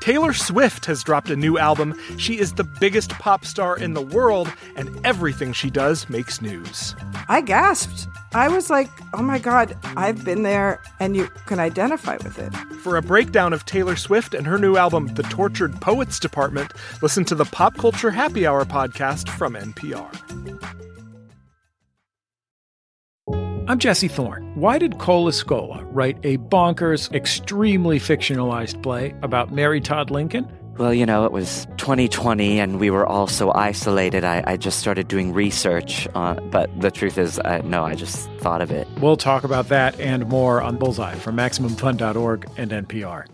Taylor 0.02 0.34
Swift 0.34 0.88
has 0.88 1.04
dropped 1.04 1.30
a 1.30 1.36
new 1.36 1.60
album. 1.60 1.96
She 2.18 2.40
is 2.40 2.54
the 2.54 2.68
biggest 2.80 3.12
pop 3.12 3.46
star 3.46 3.78
in 3.78 3.94
the 3.94 4.02
world, 4.02 4.52
and 4.76 4.90
everything 5.06 5.54
she 5.54 5.70
does 5.70 6.10
makes 6.10 6.42
news. 6.42 6.96
I 7.30 7.42
gasped. 7.42 8.08
I 8.34 8.48
was 8.48 8.70
like, 8.70 8.90
oh 9.14 9.22
my 9.22 9.40
God, 9.40 9.78
I've 9.98 10.24
been 10.24 10.44
there 10.44 10.82
and 11.02 11.18
you 11.18 11.28
can 11.48 11.60
identify 11.60 12.18
with 12.24 12.40
it. 12.40 12.56
For 12.82 12.96
a 12.96 13.02
breakdown 13.02 13.52
of 13.52 13.66
Taylor 13.66 13.98
Swift 13.98 14.34
and 14.34 14.48
her 14.48 14.58
new 14.58 14.78
album, 14.78 15.08
The 15.08 15.24
Tortured 15.24 15.80
Poets 15.82 16.18
Department, 16.18 16.72
listen 17.02 17.26
to 17.26 17.36
the 17.36 17.44
Pop 17.46 17.76
Culture 17.78 18.10
Happy 18.10 18.48
Hour 18.48 18.64
podcast 18.64 19.28
from 19.30 19.56
NPR. 19.56 20.10
I'm 23.68 23.80
Jesse 23.80 24.08
Thorne. 24.08 24.50
Why 24.56 24.78
did 24.78 24.98
Cola 24.98 25.32
Scola 25.32 25.86
write 25.92 26.18
a 26.24 26.38
bonkers, 26.38 27.14
extremely 27.14 28.00
fictionalized 28.00 28.82
play 28.82 29.14
about 29.22 29.52
Mary 29.52 29.82
Todd 29.82 30.10
Lincoln? 30.10 30.46
Well, 30.78 30.94
you 30.94 31.06
know, 31.06 31.26
it 31.26 31.32
was 31.32 31.68
2020 31.78 32.60
and 32.60 32.80
we 32.80 32.90
were 32.90 33.06
all 33.06 33.28
so 33.28 33.52
isolated. 33.54 34.24
I, 34.24 34.44
I 34.48 34.58
just 34.58 34.80
started 34.80 35.08
doing 35.08 35.34
research. 35.34 36.08
Uh, 36.16 36.36
but 36.36 36.70
the 36.80 36.90
truth 36.90 37.18
is, 37.18 37.40
I, 37.40 37.62
no, 37.62 37.84
I 37.84 37.96
just 37.96 38.32
thought 38.40 38.62
of 38.62 38.72
it. 38.72 38.88
We'll 39.00 39.18
talk 39.18 39.44
about 39.44 39.68
that 39.70 40.00
and 40.00 40.28
more 40.28 40.62
on 40.62 40.78
Bullseye 40.78 41.16
from 41.16 41.36
MaximumFun.org 41.36 42.50
and 42.58 42.72
NPR. 42.72 43.26